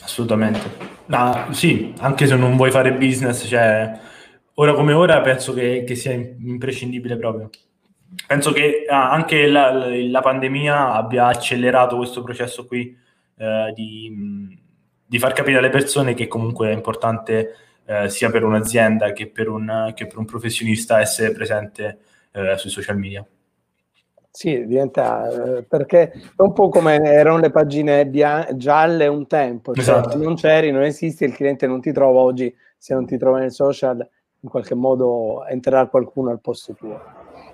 Assolutamente. 0.03 1.00
Ma 1.11 1.47
sì, 1.51 1.93
anche 1.99 2.25
se 2.25 2.35
non 2.35 2.55
vuoi 2.55 2.71
fare 2.71 2.93
business, 2.93 3.45
cioè, 3.47 3.99
ora 4.55 4.73
come 4.73 4.93
ora 4.93 5.21
penso 5.21 5.53
che, 5.53 5.83
che 5.85 5.95
sia 5.95 6.13
imprescindibile 6.13 7.17
proprio 7.17 7.49
penso 8.27 8.51
che 8.51 8.85
ah, 8.87 9.11
anche 9.11 9.47
la, 9.47 9.71
la, 9.71 10.21
pandemia 10.21 10.93
abbia 10.93 11.27
accelerato 11.27 11.95
questo 11.95 12.21
processo 12.21 12.65
qui 12.65 12.95
eh, 13.37 13.71
di, 13.73 14.59
di, 15.05 15.19
far 15.19 15.33
capire 15.33 15.59
alle 15.59 15.69
persone 15.69 16.13
che 16.13 16.27
comunque 16.27 16.69
è 16.69 16.73
importante 16.73 17.55
eh, 17.85 18.09
sia 18.09 18.29
per 18.29 18.43
un'azienda 18.43 19.13
che 19.13 19.27
per 19.27 19.47
un, 19.49 19.91
che 19.95 20.07
per 20.07 20.17
un 20.17 20.25
professionista 20.25 20.99
essere 20.99 21.31
presente 21.31 21.99
eh, 22.31 22.57
sui 22.57 22.69
social 22.69 22.97
media. 22.97 23.25
Sì, 24.33 24.65
diventa 24.65 25.57
eh, 25.57 25.63
perché 25.63 26.09
è 26.11 26.41
un 26.41 26.53
po' 26.53 26.69
come 26.69 26.95
erano 27.01 27.39
le 27.39 27.51
pagine 27.51 28.07
bian- 28.07 28.47
gialle 28.57 29.07
un 29.07 29.27
tempo, 29.27 29.73
cioè 29.73 29.81
esatto. 29.81 30.17
non 30.17 30.35
c'eri, 30.35 30.71
non 30.71 30.83
esisti, 30.83 31.25
il 31.25 31.33
cliente 31.33 31.67
non 31.67 31.81
ti 31.81 31.91
trova 31.91 32.21
oggi, 32.21 32.53
se 32.77 32.93
non 32.93 33.05
ti 33.05 33.17
trova 33.17 33.39
nel 33.39 33.51
social, 33.51 33.97
in 34.39 34.49
qualche 34.49 34.73
modo 34.73 35.45
entrerà 35.47 35.85
qualcuno 35.87 36.31
al 36.31 36.39
posto 36.39 36.73
tuo. 36.73 36.97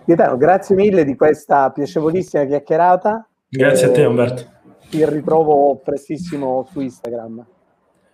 Gaetano, 0.05 0.37
grazie 0.37 0.75
mille 0.75 1.03
di 1.03 1.15
questa 1.15 1.71
piacevolissima 1.71 2.45
chiacchierata. 2.45 3.27
Grazie 3.49 3.87
a 3.87 3.91
te 3.91 4.05
Umberto. 4.05 4.45
Ti 4.87 5.03
ritrovo 5.09 5.81
prestissimo 5.83 6.65
su 6.71 6.79
Instagram. 6.79 7.45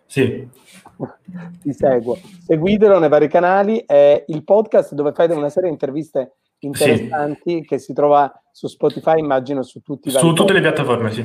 Sì. 0.05 0.47
Ti 1.61 1.73
seguo. 1.73 2.17
Seguitelo 2.45 2.97
nei 2.97 3.09
vari 3.09 3.27
canali. 3.27 3.83
È 3.85 4.23
il 4.27 4.43
podcast 4.43 4.93
dove 4.93 5.11
fai 5.11 5.29
una 5.31 5.49
serie 5.49 5.67
di 5.67 5.73
interviste 5.75 6.35
interessanti 6.59 7.57
sì. 7.57 7.61
che 7.61 7.77
si 7.77 7.93
trova 7.93 8.31
su 8.55 8.67
Spotify, 8.67 9.17
immagino 9.17 9.63
su 9.63 9.81
tutti 9.81 10.09
i 10.09 10.11
vari 10.11 10.27
Su 10.27 10.33
tutte 10.33 10.53
le 10.53 10.61
piattaforme, 10.61 11.11
sì. 11.11 11.21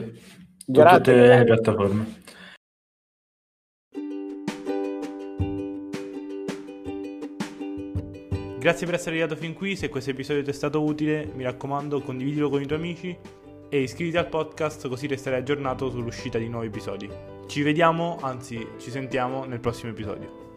Grazie. 0.64 0.96
Su 0.96 1.20
tutte 1.20 1.36
le 1.36 1.44
piattaforme. 1.44 2.22
Grazie 8.58 8.86
per 8.86 8.94
essere 8.96 9.10
arrivato 9.10 9.36
fin 9.36 9.52
qui, 9.52 9.76
se 9.76 9.90
questo 9.90 10.10
episodio 10.10 10.42
ti 10.42 10.50
è 10.50 10.54
stato 10.54 10.82
utile 10.82 11.30
mi 11.34 11.44
raccomando 11.44 12.00
condividilo 12.00 12.48
con 12.48 12.62
i 12.62 12.66
tuoi 12.66 12.78
amici 12.78 13.16
e 13.68 13.80
iscriviti 13.82 14.16
al 14.16 14.28
podcast 14.28 14.88
così 14.88 15.06
resterai 15.06 15.40
aggiornato 15.40 15.90
sull'uscita 15.90 16.38
di 16.38 16.48
nuovi 16.48 16.68
episodi. 16.68 17.08
Ci 17.46 17.62
vediamo, 17.62 18.18
anzi 18.22 18.66
ci 18.78 18.90
sentiamo 18.90 19.44
nel 19.44 19.60
prossimo 19.60 19.92
episodio. 19.92 20.47